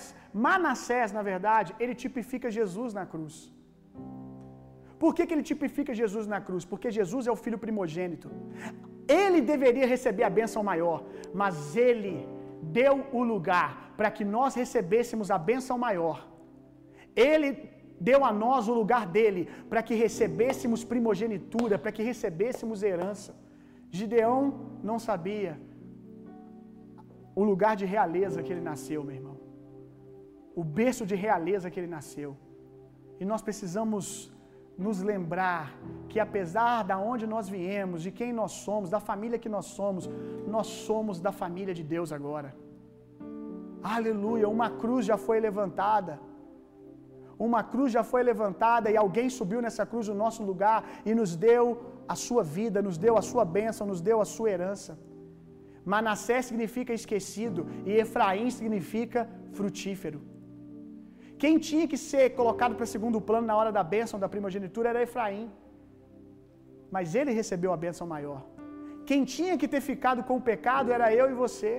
[0.48, 3.36] Manassés, na verdade, ele tipifica Jesus na cruz.
[5.02, 6.64] Por que, que ele tipifica Jesus na cruz?
[6.64, 8.30] Porque Jesus é o filho primogênito.
[9.08, 11.04] Ele deveria receber a bênção maior,
[11.40, 12.14] mas ele
[12.80, 16.18] deu o lugar para que nós recebêssemos a bênção maior.
[17.14, 17.50] Ele
[18.08, 23.34] deu a nós o lugar dele para que recebêssemos primogenitura, para que recebêssemos herança.
[23.90, 24.38] Gideão
[24.82, 25.52] não sabia
[27.34, 29.36] o lugar de realeza que ele nasceu, meu irmão.
[30.54, 32.36] O berço de realeza que ele nasceu.
[33.20, 34.06] E nós precisamos
[34.78, 35.74] nos lembrar
[36.08, 40.08] que apesar da onde nós viemos, de quem nós somos, da família que nós somos,
[40.46, 42.54] nós somos da família de Deus agora.
[43.82, 46.14] Aleluia, uma cruz já foi levantada.
[47.38, 51.36] Uma cruz já foi levantada e alguém subiu nessa cruz no nosso lugar e nos
[51.36, 51.64] deu
[52.08, 54.98] a sua vida, nos deu a sua bênção, nos deu a sua herança.
[55.84, 60.20] Manassés significa esquecido e Efraim significa frutífero.
[61.42, 65.02] Quem tinha que ser colocado para segundo plano na hora da bênção da primogenitura era
[65.06, 65.46] Efraim.
[66.94, 68.40] Mas ele recebeu a bênção maior.
[69.08, 71.72] Quem tinha que ter ficado com o pecado era eu e você.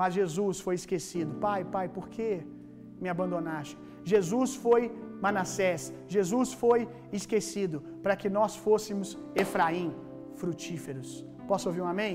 [0.00, 1.32] Mas Jesus foi esquecido.
[1.46, 2.30] Pai, pai, por que
[3.02, 3.76] me abandonaste?
[4.12, 4.82] Jesus foi
[5.24, 5.92] Manassés.
[6.08, 9.94] Jesus foi esquecido para que nós fôssemos Efraim,
[10.34, 11.10] frutíferos.
[11.46, 12.14] Posso ouvir um amém?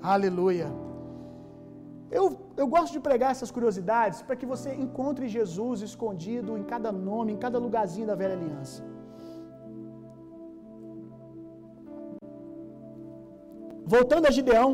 [0.00, 0.68] Aleluia.
[2.10, 2.24] Eu,
[2.56, 7.32] eu gosto de pregar essas curiosidades para que você encontre Jesus escondido em cada nome,
[7.32, 8.82] em cada lugarzinho da velha aliança.
[13.94, 14.68] Voltando a Gideão.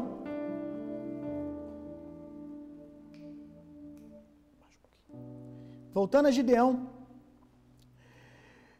[5.99, 6.71] Voltando a Gideão.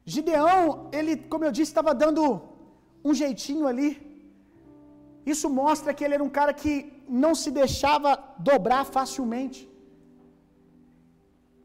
[0.05, 2.23] Gideão, ele, como eu disse, estava dando
[3.05, 4.04] um jeitinho ali.
[5.33, 6.73] Isso mostra que ele era um cara que
[7.23, 8.11] não se deixava
[8.49, 9.61] dobrar facilmente.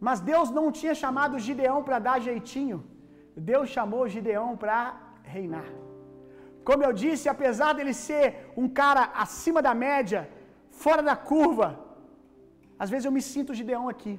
[0.07, 2.79] Mas Deus não tinha chamado Gideão para dar jeitinho.
[3.51, 4.77] Deus chamou Gideão para
[5.35, 5.69] reinar.
[6.67, 8.25] Como eu disse, apesar dele ser
[8.61, 10.21] um cara acima da média,
[10.83, 11.67] fora da curva,
[12.83, 14.15] às vezes eu me sinto Gideão aqui.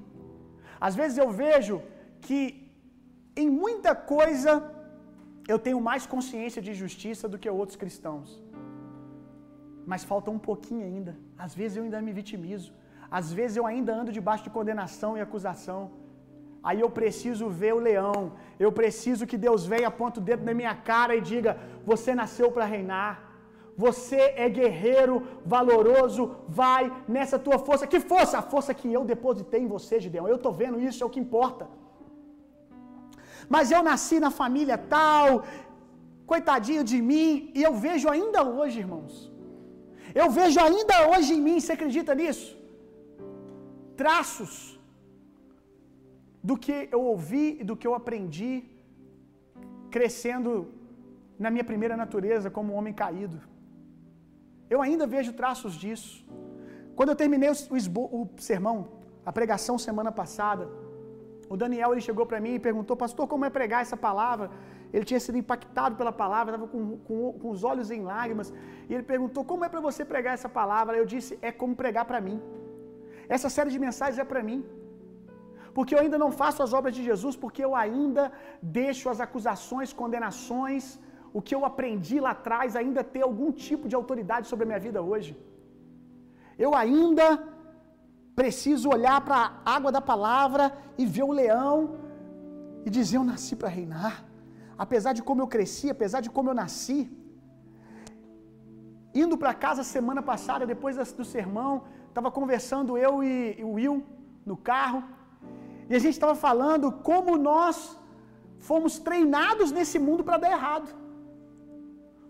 [0.88, 1.76] Às vezes eu vejo
[2.26, 2.41] que
[3.43, 4.53] em muita coisa
[5.53, 8.28] eu tenho mais consciência de justiça do que outros cristãos.
[9.91, 11.12] Mas falta um pouquinho ainda.
[11.45, 12.70] Às vezes eu ainda me vitimizo.
[13.18, 15.80] Às vezes eu ainda ando debaixo de condenação e acusação.
[16.68, 18.20] Aí eu preciso ver o leão.
[18.64, 21.53] Eu preciso que Deus venha, aponte o dedo na minha cara e diga:
[21.91, 23.12] Você nasceu para reinar.
[23.84, 25.14] Você é guerreiro,
[25.55, 26.22] valoroso,
[26.61, 26.82] vai
[27.16, 27.86] nessa tua força.
[27.93, 28.34] Que força?
[28.38, 30.28] A força que eu depositei em você, Gideão.
[30.28, 31.66] Eu estou vendo isso, é o que importa.
[33.55, 35.45] Mas eu nasci na família tal,
[36.32, 39.30] coitadinho de mim, e eu vejo ainda hoje, irmãos.
[40.14, 42.50] Eu vejo ainda hoje em mim, você acredita nisso?
[43.96, 44.52] Traços
[46.42, 48.52] do que eu ouvi e do que eu aprendi
[49.90, 50.52] crescendo
[51.38, 53.38] na minha primeira natureza como um homem caído.
[54.68, 56.24] Eu ainda vejo traços disso.
[56.96, 58.76] Quando eu terminei o, o, o sermão,
[59.24, 60.68] a pregação semana passada,
[61.48, 64.50] o Daniel ele chegou para mim e perguntou, pastor, como é pregar essa palavra?
[64.93, 68.49] Ele tinha sido impactado pela palavra, estava com, com, com, os olhos em lágrimas.
[68.88, 70.97] E ele perguntou, como é para você pregar essa palavra?
[70.97, 72.38] Eu disse, é como pregar para mim.
[73.36, 74.61] Essa série de mensagens é para mim.
[75.76, 78.24] Porque eu ainda não faço as obras de Jesus, porque eu ainda
[78.78, 80.99] deixo as acusações, condenações,
[81.32, 84.82] o que eu aprendi lá atrás, ainda ter algum tipo de autoridade sobre a minha
[84.86, 85.32] vida hoje.
[86.59, 87.26] Eu ainda
[88.41, 90.64] preciso olhar para a água da palavra
[90.99, 91.76] e ver o leão
[92.84, 94.30] e dizer: Eu nasci para reinar.
[94.85, 97.01] Apesar de como eu cresci, apesar de como eu nasci.
[99.22, 101.72] Indo para casa semana passada, depois do sermão,
[102.11, 103.97] estava conversando eu e, o Will
[104.51, 105.01] no carro.
[105.91, 107.76] E a gente estava falando como nós
[108.70, 110.89] fomos treinados nesse mundo para dar errado.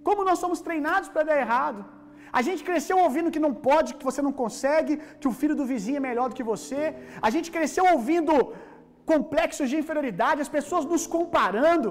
[0.09, 1.81] Como nós somos treinados para dar errado.
[2.39, 5.71] A gente cresceu ouvindo que não pode, que você não consegue, que o filho do
[5.73, 6.83] vizinho é melhor do que você.
[7.29, 8.35] A gente cresceu ouvindo
[9.13, 11.91] complexos de inferioridade, as pessoas nos comparando.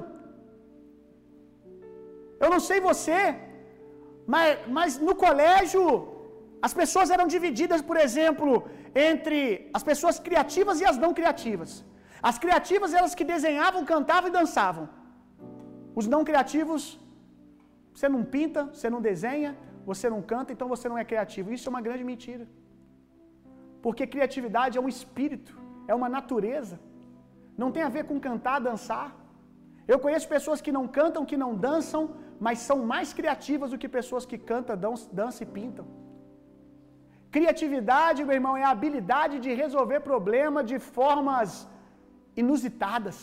[2.44, 3.22] Eu não sei você,
[4.34, 5.84] mas, mas no colégio
[6.68, 8.52] as pessoas eram divididas, por exemplo,
[9.10, 11.72] entre as pessoas criativas e as não criativas.
[12.30, 14.86] As criativas elas que desenhavam, cantavam e dançavam.
[16.00, 16.84] Os não criativos,
[17.94, 19.52] você não pinta, você não desenha,
[19.92, 21.54] você não canta, então você não é criativo.
[21.56, 22.46] Isso é uma grande mentira.
[23.86, 25.54] Porque criatividade é um espírito,
[25.92, 26.78] é uma natureza.
[27.62, 29.08] Não tem a ver com cantar, dançar.
[29.92, 32.02] Eu conheço pessoas que não cantam, que não dançam,
[32.46, 34.76] mas são mais criativas do que pessoas que cantam,
[35.22, 35.86] dançam e pintam.
[37.36, 41.50] Criatividade, meu irmão, é a habilidade de resolver problema de formas
[42.44, 43.18] inusitadas.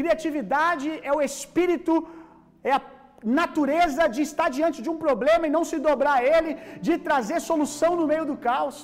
[0.00, 1.94] Criatividade é o espírito,
[2.70, 2.82] é a
[3.42, 6.52] natureza de estar diante de um problema e não se dobrar a ele,
[6.86, 8.78] de trazer solução no meio do caos.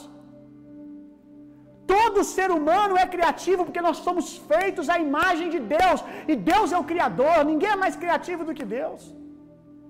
[1.95, 6.01] Todo ser humano é criativo porque nós somos feitos à imagem de Deus
[6.33, 9.03] e Deus é o Criador, ninguém é mais criativo do que Deus.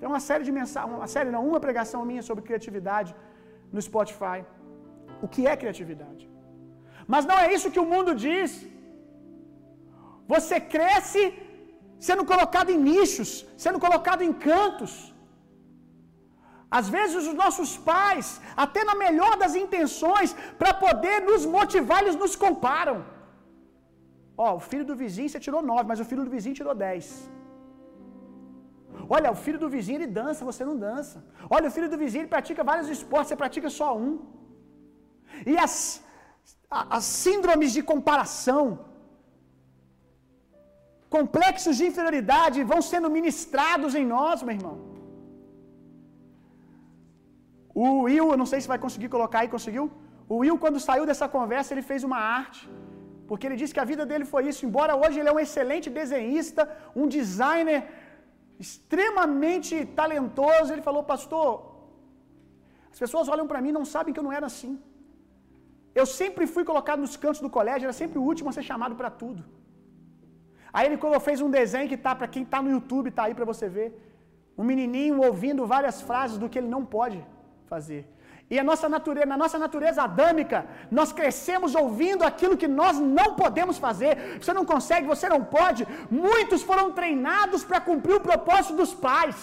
[0.03, 3.11] Tem uma série de mensagens, uma série não, uma pregação minha sobre criatividade
[3.75, 4.39] no Spotify.
[5.25, 6.25] O que é criatividade?
[7.13, 8.53] Mas não é isso que o mundo diz.
[10.33, 11.23] Você cresce
[12.09, 13.31] sendo colocado em nichos,
[13.65, 14.93] sendo colocado em cantos.
[16.79, 18.29] Às vezes os nossos pais,
[18.65, 20.33] até na melhor das intenções,
[20.63, 22.97] para poder nos motivar, eles nos comparam.
[24.47, 27.07] Ó, o filho do vizinho você tirou nove, mas o filho do vizinho tirou dez.
[29.17, 31.17] Olha, o filho do vizinho ele dança, você não dança.
[31.55, 34.15] Olha, o filho do vizinho ele pratica vários esportes, você pratica só um.
[35.53, 35.77] E as,
[36.99, 38.65] as síndromes de comparação,
[41.17, 44.77] complexos de inferioridade vão sendo ministrados em nós, meu irmão.
[47.83, 49.85] O Will, eu não sei se vai conseguir colocar aí, conseguiu?
[50.33, 52.63] O Will, quando saiu dessa conversa, ele fez uma arte,
[53.29, 54.65] porque ele disse que a vida dele foi isso.
[54.69, 56.63] Embora hoje ele é um excelente desenhista,
[57.01, 57.81] um designer
[58.65, 61.49] extremamente talentoso, ele falou, pastor,
[62.93, 64.73] as pessoas olham para mim e não sabem que eu não era assim.
[66.01, 68.95] Eu sempre fui colocado nos cantos do colégio, era sempre o último a ser chamado
[69.01, 69.43] para tudo.
[70.77, 73.49] Aí ele fez um desenho que tá para quem está no YouTube, tá aí para
[73.53, 73.89] você ver.
[74.61, 77.19] Um menininho ouvindo várias frases do que ele não pode
[77.73, 78.03] fazer.
[78.53, 80.59] E a nossa natureza, na nossa natureza adâmica,
[80.97, 84.13] nós crescemos ouvindo aquilo que nós não podemos fazer.
[84.41, 85.83] Você não consegue, você não pode.
[86.25, 89.39] Muitos foram treinados para cumprir o propósito dos pais.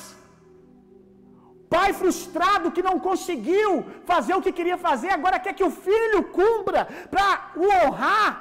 [1.75, 3.71] Pai frustrado que não conseguiu
[4.11, 6.81] fazer o que queria fazer, agora quer que o filho cumpra
[7.13, 7.27] para
[7.63, 8.31] o honrar.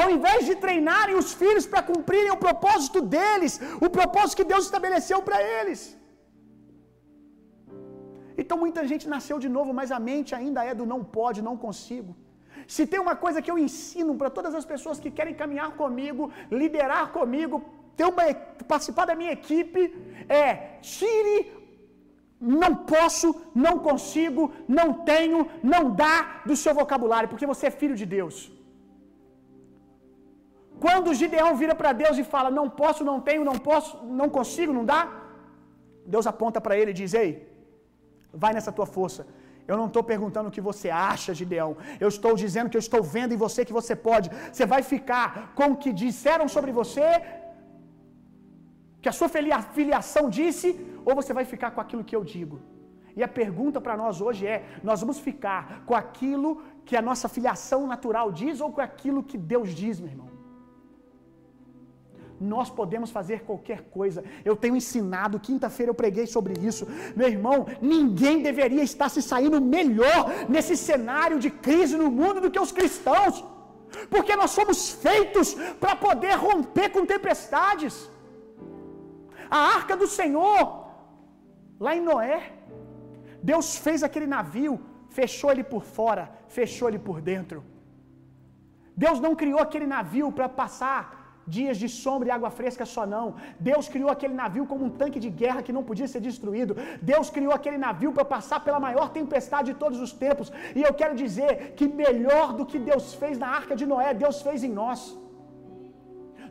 [0.00, 4.64] Ao invés de treinarem os filhos para cumprirem o propósito deles, o propósito que Deus
[4.64, 5.82] estabeleceu para eles.
[8.42, 11.56] Então muita gente nasceu de novo, mas a mente ainda é do não pode, não
[11.64, 12.12] consigo.
[12.74, 16.30] Se tem uma coisa que eu ensino para todas as pessoas que querem caminhar comigo,
[16.60, 17.56] liderar comigo,
[17.96, 18.24] ter uma,
[18.72, 19.80] participar da minha equipe,
[20.42, 20.48] é
[20.94, 21.38] tire
[22.60, 23.28] não posso,
[23.64, 24.42] não consigo,
[24.78, 25.38] não tenho,
[25.72, 28.36] não dá do seu vocabulário, porque você é filho de Deus.
[30.84, 34.72] Quando Gideão vira para Deus e fala: Não posso, não tenho, não posso, não consigo,
[34.78, 35.00] não dá.
[36.14, 37.30] Deus aponta para ele e diz: Ei,
[38.42, 39.22] vai nessa tua força.
[39.70, 41.70] Eu não estou perguntando o que você acha, Gideão.
[42.04, 44.30] Eu estou dizendo que eu estou vendo em você que você pode.
[44.52, 45.28] Você vai ficar
[45.58, 47.08] com o que disseram sobre você,
[49.02, 49.28] que a sua
[49.78, 50.68] filiação disse,
[51.06, 52.58] ou você vai ficar com aquilo que eu digo?
[53.16, 54.58] E a pergunta para nós hoje é:
[54.88, 56.50] nós vamos ficar com aquilo
[56.86, 60.33] que a nossa filiação natural diz ou com aquilo que Deus diz, meu irmão?
[62.40, 64.24] Nós podemos fazer qualquer coisa.
[64.44, 66.86] Eu tenho ensinado, quinta-feira eu preguei sobre isso.
[67.16, 72.50] Meu irmão, ninguém deveria estar se saindo melhor nesse cenário de crise no mundo do
[72.50, 73.44] que os cristãos.
[74.10, 78.10] Porque nós somos feitos para poder romper com tempestades.
[79.48, 80.88] A arca do Senhor,
[81.78, 82.52] lá em Noé,
[83.42, 87.62] Deus fez aquele navio, fechou ele por fora, fechou ele por dentro.
[88.96, 93.26] Deus não criou aquele navio para passar dias de sombra e água fresca só não.
[93.58, 96.76] Deus criou aquele navio como um tanque de guerra que não podia ser destruído.
[97.00, 100.50] Deus criou aquele navio para passar pela maior tempestade de todos os tempos.
[100.74, 104.40] E eu quero dizer que melhor do que Deus fez na arca de Noé, Deus
[104.42, 105.00] fez em nós.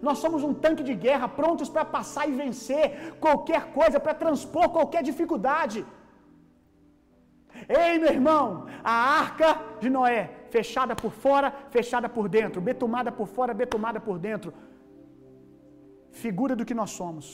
[0.01, 4.67] Nós somos um tanque de guerra prontos para passar e vencer qualquer coisa, para transpor
[4.77, 5.85] qualquer dificuldade.
[7.69, 8.45] Ei, meu irmão,
[8.83, 14.17] a arca de Noé, fechada por fora, fechada por dentro, betumada por fora, betumada por
[14.19, 14.53] dentro
[16.24, 17.28] figura do que nós somos.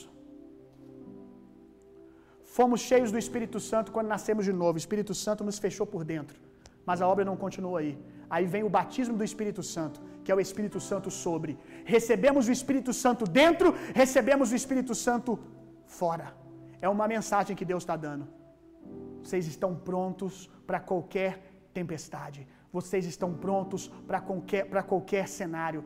[2.56, 4.74] Fomos cheios do Espírito Santo quando nascemos de novo.
[4.76, 6.36] O Espírito Santo nos fechou por dentro.
[6.88, 7.92] Mas a obra não continua aí.
[8.34, 11.52] Aí vem o batismo do Espírito Santo, que é o Espírito Santo sobre.
[11.84, 15.38] Recebemos o Espírito Santo dentro, recebemos o Espírito Santo
[15.98, 16.28] fora.
[16.80, 18.26] É uma mensagem que Deus está dando.
[19.22, 21.32] Vocês estão prontos para qualquer
[21.74, 22.46] tempestade.
[22.72, 25.84] Vocês estão prontos para qualquer, qualquer cenário.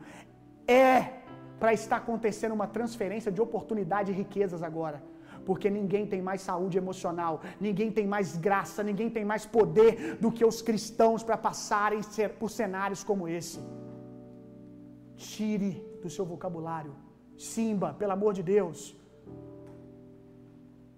[0.67, 1.24] É
[1.59, 4.99] para estar acontecendo uma transferência de oportunidade e riquezas agora.
[5.47, 7.33] Porque ninguém tem mais saúde emocional,
[7.65, 12.01] ninguém tem mais graça, ninguém tem mais poder do que os cristãos para passarem
[12.39, 13.59] por cenários como esse.
[15.15, 15.71] Tire
[16.03, 16.93] do seu vocabulário.
[17.37, 18.79] Simba, pelo amor de Deus.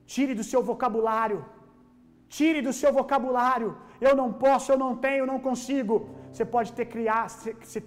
[0.05, 1.39] Tire do seu vocabulário.
[2.29, 3.69] Tire do seu vocabulário.
[3.99, 5.95] Eu não posso, eu não tenho, eu não consigo.
[6.31, 7.31] Você pode ter, criado,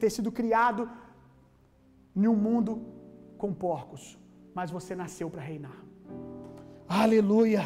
[0.03, 0.83] ter sido criado
[2.15, 2.73] em um mundo
[3.39, 4.19] com porcos,
[4.59, 5.79] mas você nasceu para reinar.
[7.03, 7.65] Aleluia!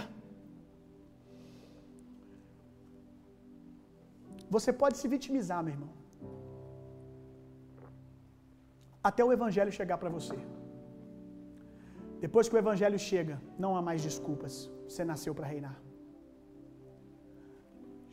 [4.54, 5.92] Você pode se vitimizar, meu irmão,
[9.08, 10.36] até o Evangelho chegar para você.
[12.24, 14.54] Depois que o Evangelho chega, não há mais desculpas.
[14.88, 15.76] Você nasceu para reinar.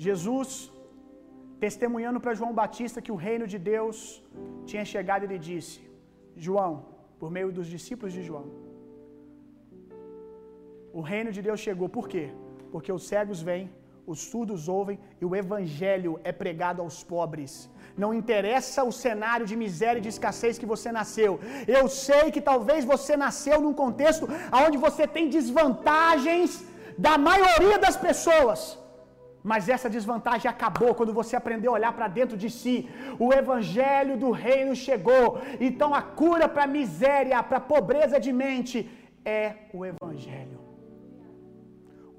[0.06, 0.49] Jesus,
[1.66, 3.98] testemunhando para João Batista que o reino de Deus
[4.70, 5.80] tinha chegado, ele disse:
[6.36, 6.86] João,
[7.20, 8.45] por meio dos discípulos de João.
[10.94, 12.26] O reino de Deus chegou, por quê?
[12.72, 13.70] Porque os cegos vêm,
[14.06, 17.70] os surdos ouvem e o evangelho é pregado aos pobres.
[18.03, 21.40] Não interessa o cenário de miséria e de escassez que você nasceu.
[21.78, 24.28] Eu sei que talvez você nasceu num contexto
[24.66, 26.66] onde você tem desvantagens
[26.98, 28.81] da maioria das pessoas.
[29.43, 32.76] Mas essa desvantagem acabou quando você aprendeu a olhar para dentro de si.
[33.19, 35.41] O evangelho do reino chegou.
[35.59, 38.77] Então a cura para a miséria, para a pobreza de mente
[39.26, 40.59] é o evangelho.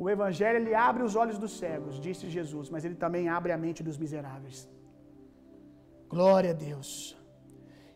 [0.02, 3.58] O evangelho ele abre os olhos dos cegos, disse Jesus, mas ele também abre a
[3.64, 4.68] mente dos miseráveis.
[6.14, 7.16] Glória a Deus.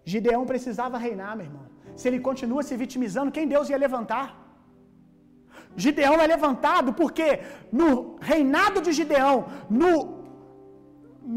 [0.04, 1.66] Gideão precisava reinar, meu irmão.
[1.96, 4.45] Se ele continua se vitimizando, quem Deus ia levantar?
[5.84, 7.28] Gideão é levantado porque
[7.80, 7.90] no
[8.30, 9.36] reinado de Gideão,
[9.68, 9.92] no,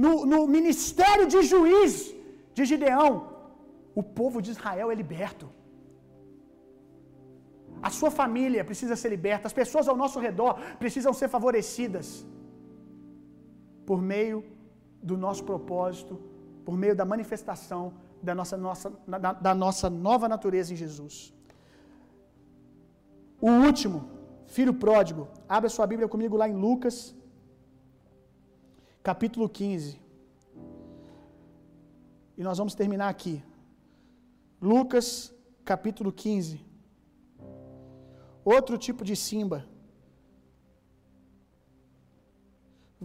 [0.03, 1.93] no, no ministério de juiz
[2.53, 3.09] de Gideão,
[3.93, 5.47] o povo de Israel é liberto.
[7.81, 10.53] A sua família precisa ser liberta, as pessoas ao nosso redor
[10.83, 12.25] precisam ser favorecidas
[13.85, 14.43] por meio
[15.01, 16.19] do nosso propósito,
[16.65, 21.33] por meio da manifestação da nossa, nossa, da, da nossa nova natureza em Jesus.
[23.41, 24.18] O último,
[24.57, 25.23] filho pródigo.
[25.57, 26.97] Abra sua Bíblia comigo lá em Lucas,
[29.09, 29.99] capítulo 15.
[32.37, 33.35] E nós vamos terminar aqui.
[34.71, 35.07] Lucas,
[35.71, 36.59] capítulo 15.
[38.55, 39.59] Outro tipo de Simba.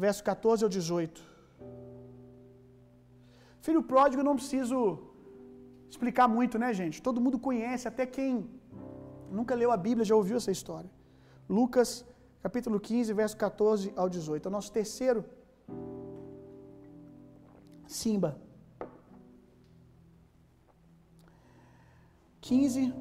[0.04, 1.34] Verso 14 ao 18.
[3.66, 4.78] Filho pródigo, eu não preciso
[5.92, 7.02] explicar muito, né, gente?
[7.06, 8.32] Todo mundo conhece, até quem
[9.38, 10.90] nunca leu a Bíblia já ouviu essa história.
[11.48, 12.04] Lucas,
[12.42, 14.46] capítulo 15, verso 14 ao 18.
[14.46, 15.24] É o nosso terceiro
[17.86, 18.30] Simba.
[22.40, 22.92] 15,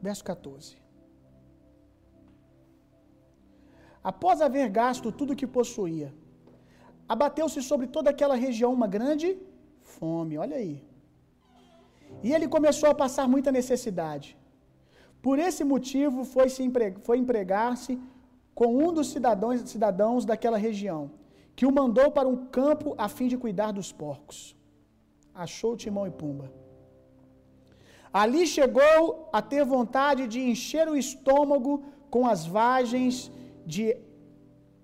[0.00, 0.76] verso 14.
[4.02, 6.12] Após haver gasto tudo o que possuía,
[7.08, 9.38] abateu-se sobre toda aquela região uma grande
[9.82, 10.38] fome.
[10.38, 10.84] Olha aí.
[12.22, 14.36] E ele começou a passar muita necessidade.
[15.26, 16.96] Por esse motivo, foi, se empre...
[17.06, 17.98] foi empregar-se
[18.54, 21.10] com um dos cidadãos, cidadãos daquela região,
[21.56, 24.56] que o mandou para um campo a fim de cuidar dos porcos.
[25.34, 26.52] Achou Timão e Pumba.
[28.12, 33.32] Ali chegou a ter vontade de encher o estômago com as vagens
[33.64, 33.96] de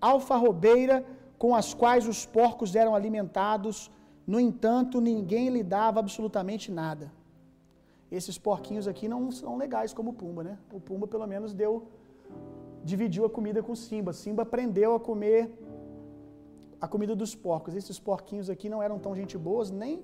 [0.01, 1.05] alfarrobeira
[1.39, 3.91] com as quais os porcos eram alimentados.
[4.27, 7.13] No entanto, ninguém lhe dava absolutamente nada.
[8.11, 10.59] Esses porquinhos aqui não são legais como o Pumba, né?
[10.73, 11.89] O Pumba pelo menos deu
[12.83, 14.13] dividiu a comida com Simba.
[14.13, 15.51] Simba aprendeu a comer
[16.81, 17.75] a comida dos porcos.
[17.75, 20.03] Esses porquinhos aqui não eram tão gente boas, nem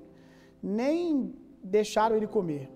[0.62, 2.70] nem deixaram ele comer.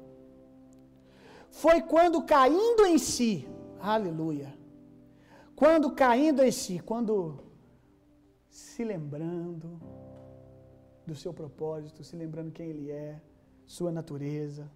[1.50, 3.48] Foi quando caindo em si,
[3.80, 4.54] aleluia.
[5.56, 7.40] Quando caindo em si, quando
[8.48, 9.80] se lembrando
[11.06, 13.20] do seu propósito, se lembrando quem ele é,
[13.66, 14.70] sua natureza,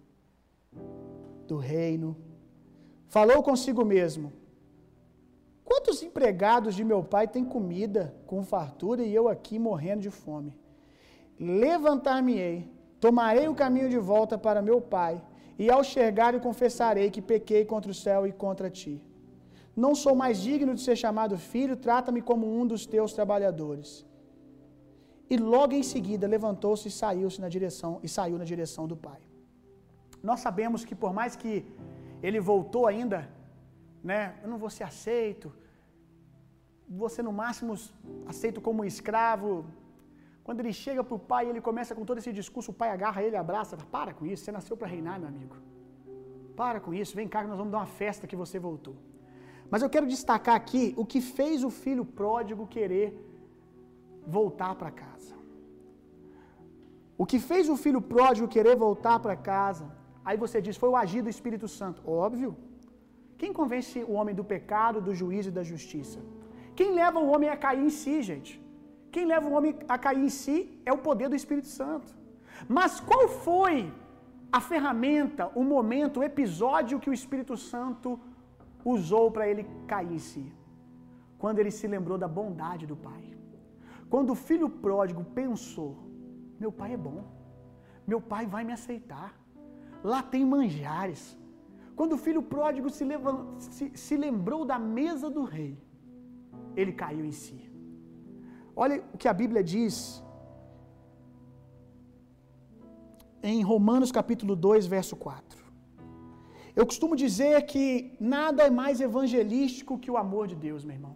[1.47, 2.15] do reino.
[3.07, 4.31] Falou consigo mesmo:
[5.63, 10.57] Quantos empregados de meu pai têm comida com fartura e eu aqui morrendo de fome?
[11.39, 15.21] Levantar-me-ei, tomarei o caminho de volta para meu pai,
[15.57, 19.01] e ao chegar confessarei que pequei contra o céu e contra ti.
[19.75, 24.05] Não sou mais digno de ser chamado filho, trata-me como um dos teus trabalhadores.
[25.29, 29.21] E logo em seguida levantou-se e saiu-se na direção e saiu na direção do pai.
[30.29, 31.53] Nós sabemos que por mais que
[32.27, 33.19] ele voltou ainda,
[34.09, 35.47] né, eu não vou ser aceito.
[37.03, 37.73] Você no máximo
[38.31, 39.65] aceito como escravo.
[40.45, 43.21] Quando ele chega para o pai, ele começa com todo esse discurso, o pai agarra
[43.25, 45.55] ele, abraça, para com isso, você nasceu para reinar, meu amigo.
[46.61, 48.95] Para com isso, vem cá que nós vamos dar uma festa que você voltou.
[49.71, 53.07] Mas eu quero destacar aqui o que fez o filho pródigo querer
[54.37, 55.35] voltar para casa.
[57.17, 59.85] O que fez o filho pródigo querer voltar para casa?
[60.27, 61.99] Aí você diz, foi o agir do Espírito Santo.
[62.25, 62.51] Óbvio.
[63.39, 66.19] Quem convence o homem do pecado, do juízo e da justiça?
[66.77, 68.53] Quem leva o homem a cair em si, gente?
[69.13, 70.55] Quem leva o homem a cair em si
[70.85, 72.09] é o poder do Espírito Santo.
[72.77, 73.75] Mas qual foi
[74.51, 78.19] a ferramenta, o momento, o episódio que o Espírito Santo
[78.95, 80.45] usou para ele cair em si?
[81.37, 83.23] Quando ele se lembrou da bondade do Pai.
[84.13, 85.91] Quando o filho pródigo pensou:
[86.63, 87.19] meu pai é bom,
[88.11, 89.29] meu pai vai me aceitar,
[90.03, 91.37] lá tem manjares.
[91.95, 93.05] Quando o filho pródigo se,
[93.59, 95.77] se, se lembrou da mesa do rei,
[96.75, 97.59] ele caiu em si.
[98.75, 100.23] Olha o que a Bíblia diz
[103.43, 105.61] em Romanos capítulo 2, verso 4.
[106.75, 111.15] Eu costumo dizer que nada é mais evangelístico que o amor de Deus, meu irmão.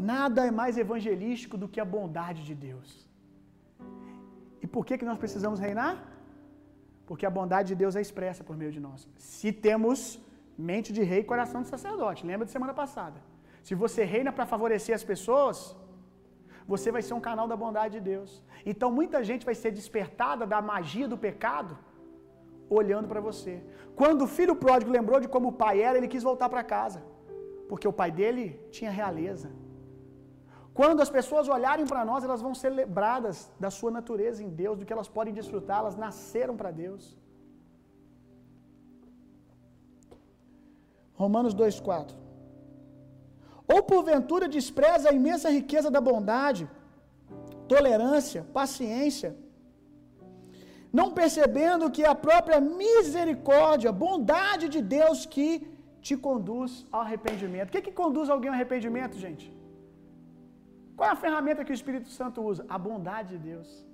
[0.00, 2.88] Nada é mais evangelístico do que a bondade de Deus.
[4.62, 5.94] E por que, que nós precisamos reinar?
[7.08, 9.08] Porque a bondade de Deus é expressa por meio de nós.
[9.16, 9.98] Se temos
[10.70, 12.26] mente de rei e coração de sacerdote.
[12.30, 13.18] Lembra de semana passada?
[13.66, 15.58] Se você reina para favorecer as pessoas,
[16.72, 18.30] você vai ser um canal da bondade de Deus.
[18.70, 21.72] Então muita gente vai ser despertada da magia do pecado
[22.78, 23.54] olhando para você.
[24.00, 27.00] Quando o filho pródigo lembrou de como o pai era, ele quis voltar para casa,
[27.70, 28.44] porque o pai dele
[28.76, 29.50] tinha realeza.
[30.78, 34.78] Quando as pessoas olharem para nós, elas vão ser lembradas da sua natureza em Deus,
[34.78, 37.02] do que elas podem desfrutar, elas nasceram para Deus.
[41.22, 42.14] Romanos 2,4
[43.72, 46.64] Ou porventura despreza a imensa riqueza da bondade,
[47.72, 49.30] tolerância, paciência,
[50.98, 55.48] não percebendo que é a própria misericórdia, bondade de Deus que
[56.06, 57.68] te conduz ao arrependimento.
[57.68, 59.46] O que, que conduz alguém ao arrependimento, gente?
[61.00, 62.62] Qual é a ferramenta que o Espírito Santo usa?
[62.68, 63.86] A bondade de Deus.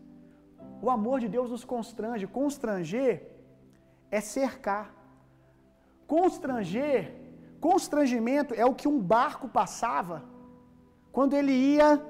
[0.83, 2.27] O amor de Deus nos constrange.
[2.27, 3.15] Constranger
[4.11, 4.93] é cercar.
[6.05, 7.15] Constranger,
[7.61, 10.25] constrangimento é o que um barco passava
[11.13, 12.05] quando ele ia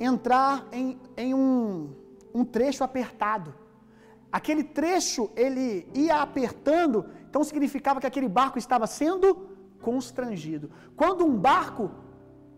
[0.00, 1.94] entrar em, em um,
[2.32, 3.54] um trecho apertado.
[4.32, 9.50] Aquele trecho ele ia apertando, então significava que aquele barco estava sendo
[9.82, 10.70] constrangido.
[10.96, 11.90] Quando um barco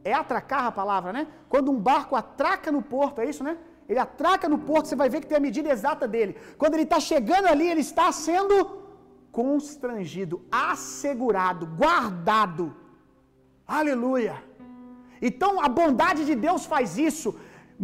[0.04, 1.26] é atracar a palavra, né?
[1.48, 3.56] Quando um barco atraca no porto, é isso, né?
[3.88, 6.36] Ele atraca no porto, você vai ver que tem a medida exata dele.
[6.56, 8.82] Quando ele está chegando ali, ele está sendo
[9.30, 12.74] constrangido, assegurado, guardado.
[13.66, 14.36] Aleluia.
[15.20, 17.38] Então a bondade de Deus faz isso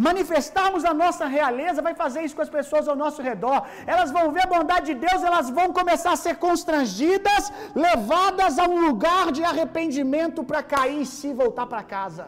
[0.07, 3.59] manifestarmos a nossa realeza, vai fazer isso com as pessoas ao nosso redor.
[3.95, 7.45] Elas vão ver a bondade de Deus, elas vão começar a ser constrangidas,
[7.87, 12.27] levadas a um lugar de arrependimento para cair e se voltar para casa.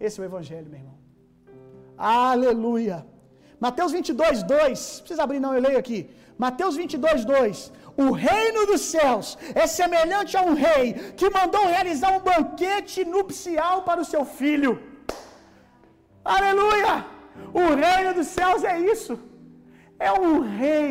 [0.00, 0.96] Esse é o Evangelho, meu irmão.
[1.96, 2.98] Aleluia.
[3.66, 5.00] Mateus 22, 2.
[5.00, 6.00] Precisa abrir, não, eu leio aqui.
[6.36, 7.72] Mateus 22, 2.
[8.04, 13.76] O reino dos céus é semelhante a um rei que mandou realizar um banquete nupcial
[13.88, 14.95] para o seu filho.
[16.34, 16.94] Aleluia!
[17.62, 19.14] O reino dos céus é isso.
[19.98, 20.90] É um rei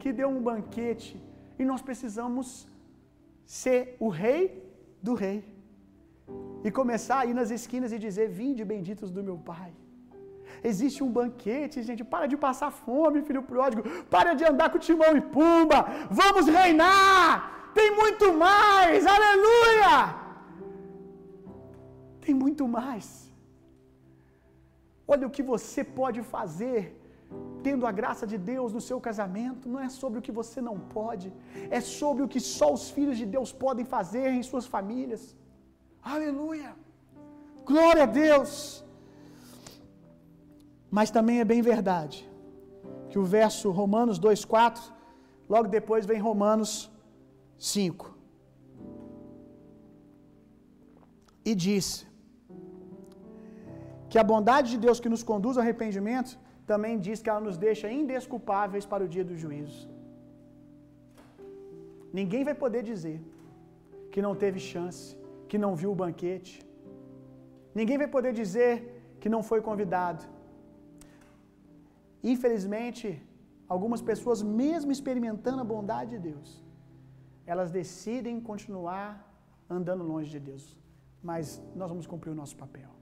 [0.00, 1.14] que deu um banquete
[1.58, 2.46] e nós precisamos
[3.62, 4.42] ser o rei
[5.06, 5.38] do rei.
[6.66, 9.70] E começar a ir nas esquinas e dizer: Vinde benditos do meu Pai.
[10.70, 12.02] Existe um banquete, gente.
[12.12, 13.82] Para de passar fome, filho pródigo.
[14.14, 15.80] Para de andar com timão e pumba.
[16.10, 17.70] Vamos reinar.
[17.74, 19.06] Tem muito mais.
[19.06, 19.92] Aleluia!
[22.24, 23.06] Tem muito mais.
[25.12, 26.78] Olha o que você pode fazer
[27.66, 30.76] tendo a graça de Deus no seu casamento, não é sobre o que você não
[30.96, 31.28] pode,
[31.78, 35.22] é sobre o que só os filhos de Deus podem fazer em suas famílias.
[36.14, 36.70] Aleluia!
[37.70, 38.52] Glória a Deus!
[40.96, 42.18] Mas também é bem verdade
[43.10, 44.82] que o verso Romanos 2:4,
[45.54, 46.72] logo depois vem Romanos
[47.58, 48.14] 5.
[51.50, 51.86] E diz:
[54.14, 56.32] que a bondade de Deus que nos conduz ao arrependimento
[56.68, 59.80] também diz que ela nos deixa indesculpáveis para o dia do juízo.
[62.18, 63.16] Ninguém vai poder dizer
[64.12, 65.02] que não teve chance,
[65.48, 66.54] que não viu o banquete.
[67.80, 68.72] Ninguém vai poder dizer
[69.20, 70.22] que não foi convidado.
[72.34, 73.06] Infelizmente,
[73.74, 76.50] algumas pessoas, mesmo experimentando a bondade de Deus,
[77.52, 79.06] elas decidem continuar
[79.78, 80.66] andando longe de Deus.
[81.30, 82.93] Mas nós vamos cumprir o nosso papel.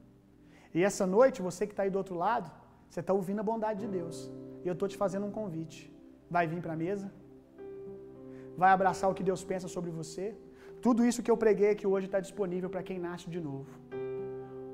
[0.74, 2.50] E essa noite, você que está aí do outro lado,
[2.88, 4.16] você está ouvindo a bondade de Deus.
[4.64, 5.80] E eu estou te fazendo um convite.
[6.30, 7.12] Vai vir para a mesa?
[8.56, 10.34] Vai abraçar o que Deus pensa sobre você?
[10.80, 13.70] Tudo isso que eu preguei aqui hoje está disponível para quem nasce de novo.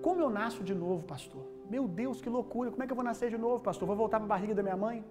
[0.03, 1.45] Como eu nasço de novo, pastor?
[1.69, 2.70] Meu Deus, que loucura!
[2.70, 3.87] Como é que eu vou nascer de novo, pastor?
[3.87, 5.05] Vou voltar para a barriga da minha mãe?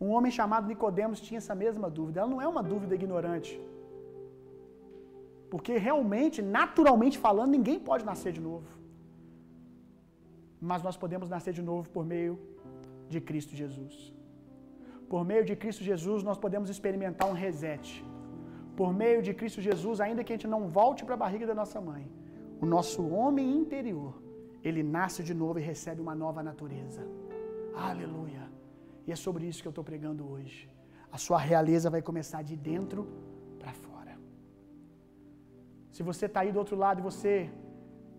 [0.00, 2.20] Um homem chamado Nicodemos tinha essa mesma dúvida.
[2.20, 3.60] Ela não é uma dúvida ignorante.
[5.50, 8.77] Porque realmente, naturalmente falando, ninguém pode nascer de novo
[10.60, 12.38] mas nós podemos nascer de novo por meio
[13.08, 14.12] de Cristo Jesus.
[15.08, 18.04] Por meio de Cristo Jesus, nós podemos experimentar um reset.
[18.76, 21.54] Por meio de Cristo Jesus, ainda que a gente não volte para a barriga da
[21.54, 22.10] nossa mãe,
[22.60, 24.20] o nosso homem interior,
[24.62, 27.02] ele nasce de novo e recebe uma nova natureza.
[27.74, 28.44] Aleluia.
[29.06, 30.68] E é sobre isso que eu estou pregando hoje.
[31.10, 33.06] A sua realeza vai começar de dentro
[33.58, 34.18] para fora.
[35.90, 37.50] Se você está aí do outro lado e você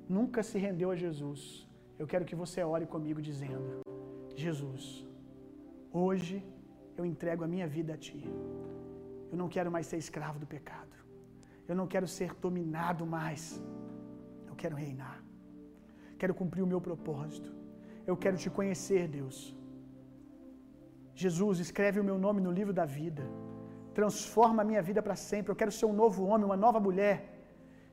[0.08, 1.69] nunca se rendeu a Jesus,
[2.02, 3.70] eu quero que você ore comigo dizendo:
[4.44, 4.84] Jesus,
[6.04, 6.38] hoje
[6.98, 8.22] eu entrego a minha vida a Ti.
[9.32, 10.96] Eu não quero mais ser escravo do pecado.
[11.70, 13.44] Eu não quero ser dominado mais.
[14.50, 15.18] Eu quero reinar.
[16.22, 17.50] Quero cumprir o meu propósito.
[18.10, 19.38] Eu quero te conhecer, Deus.
[21.24, 23.26] Jesus, escreve o meu nome no livro da vida.
[24.00, 25.52] transforma a minha vida para sempre.
[25.52, 27.18] Eu quero ser um novo homem, uma nova mulher.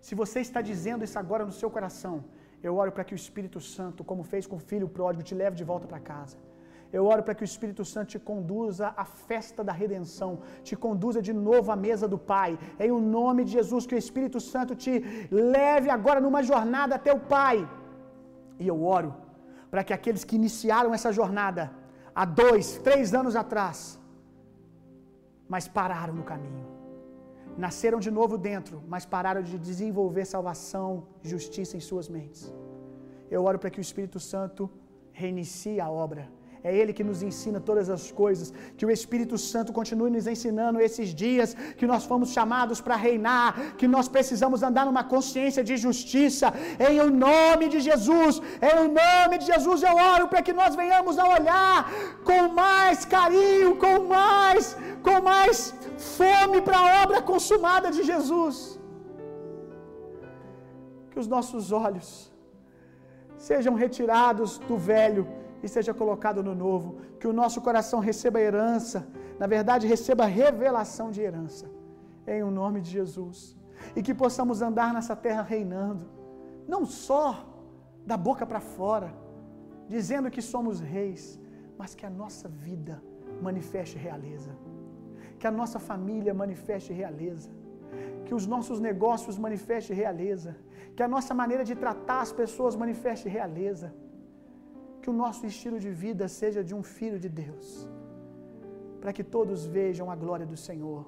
[0.06, 2.16] Se você está dizendo isso agora no seu coração,
[2.62, 5.56] eu oro para que o Espírito Santo, como fez com o filho pródigo, te leve
[5.56, 6.36] de volta para casa.
[6.92, 11.20] Eu oro para que o Espírito Santo te conduza à festa da redenção, te conduza
[11.20, 12.58] de novo à mesa do Pai.
[12.78, 14.92] Em o nome de Jesus, que o Espírito Santo te
[15.30, 17.68] leve agora numa jornada até o Pai.
[18.58, 19.14] E eu oro
[19.70, 21.72] para que aqueles que iniciaram essa jornada
[22.14, 24.00] há dois, três anos atrás,
[25.48, 26.75] mas pararam no caminho.
[27.64, 30.88] Nasceram de novo dentro, mas pararam de desenvolver salvação
[31.22, 32.42] justiça em suas mentes.
[33.30, 34.70] Eu oro para que o Espírito Santo
[35.12, 36.24] reinicie a obra
[36.68, 38.46] é Ele que nos ensina todas as coisas.
[38.76, 43.50] Que o Espírito Santo continue nos ensinando esses dias que nós fomos chamados para reinar,
[43.80, 46.48] que nós precisamos andar numa consciência de justiça.
[46.88, 50.74] Em o nome de Jesus, em o nome de Jesus, eu oro para que nós
[50.82, 51.78] venhamos a olhar
[52.28, 54.76] com mais carinho, com mais,
[55.06, 55.56] com mais
[55.96, 58.78] fome para a obra consumada de Jesus.
[61.10, 62.32] Que os nossos olhos
[63.36, 65.26] sejam retirados do velho
[65.62, 67.00] e seja colocado no novo.
[67.20, 69.06] Que o nosso coração receba herança,
[69.38, 71.66] na verdade, receba revelação de herança,
[72.26, 73.56] em o nome de Jesus.
[73.94, 76.06] E que possamos andar nessa terra reinando,
[76.66, 77.46] não só
[78.04, 79.12] da boca para fora,
[79.88, 81.38] dizendo que somos reis,
[81.78, 83.02] mas que a nossa vida
[83.42, 84.50] manifeste realeza,
[85.38, 87.50] que a nossa família manifeste realeza,
[88.26, 90.56] que os nossos negócios manifestem realeza,
[90.96, 93.88] que a nossa maneira de tratar as pessoas manifeste realeza
[95.06, 97.88] que o nosso estilo de vida seja de um filho de Deus,
[99.00, 101.02] para que todos vejam a glória do Senhor,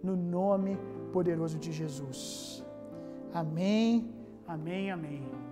[0.00, 0.78] no nome
[1.12, 2.64] poderoso de Jesus.
[3.34, 4.14] Amém,
[4.46, 5.51] amém, amém.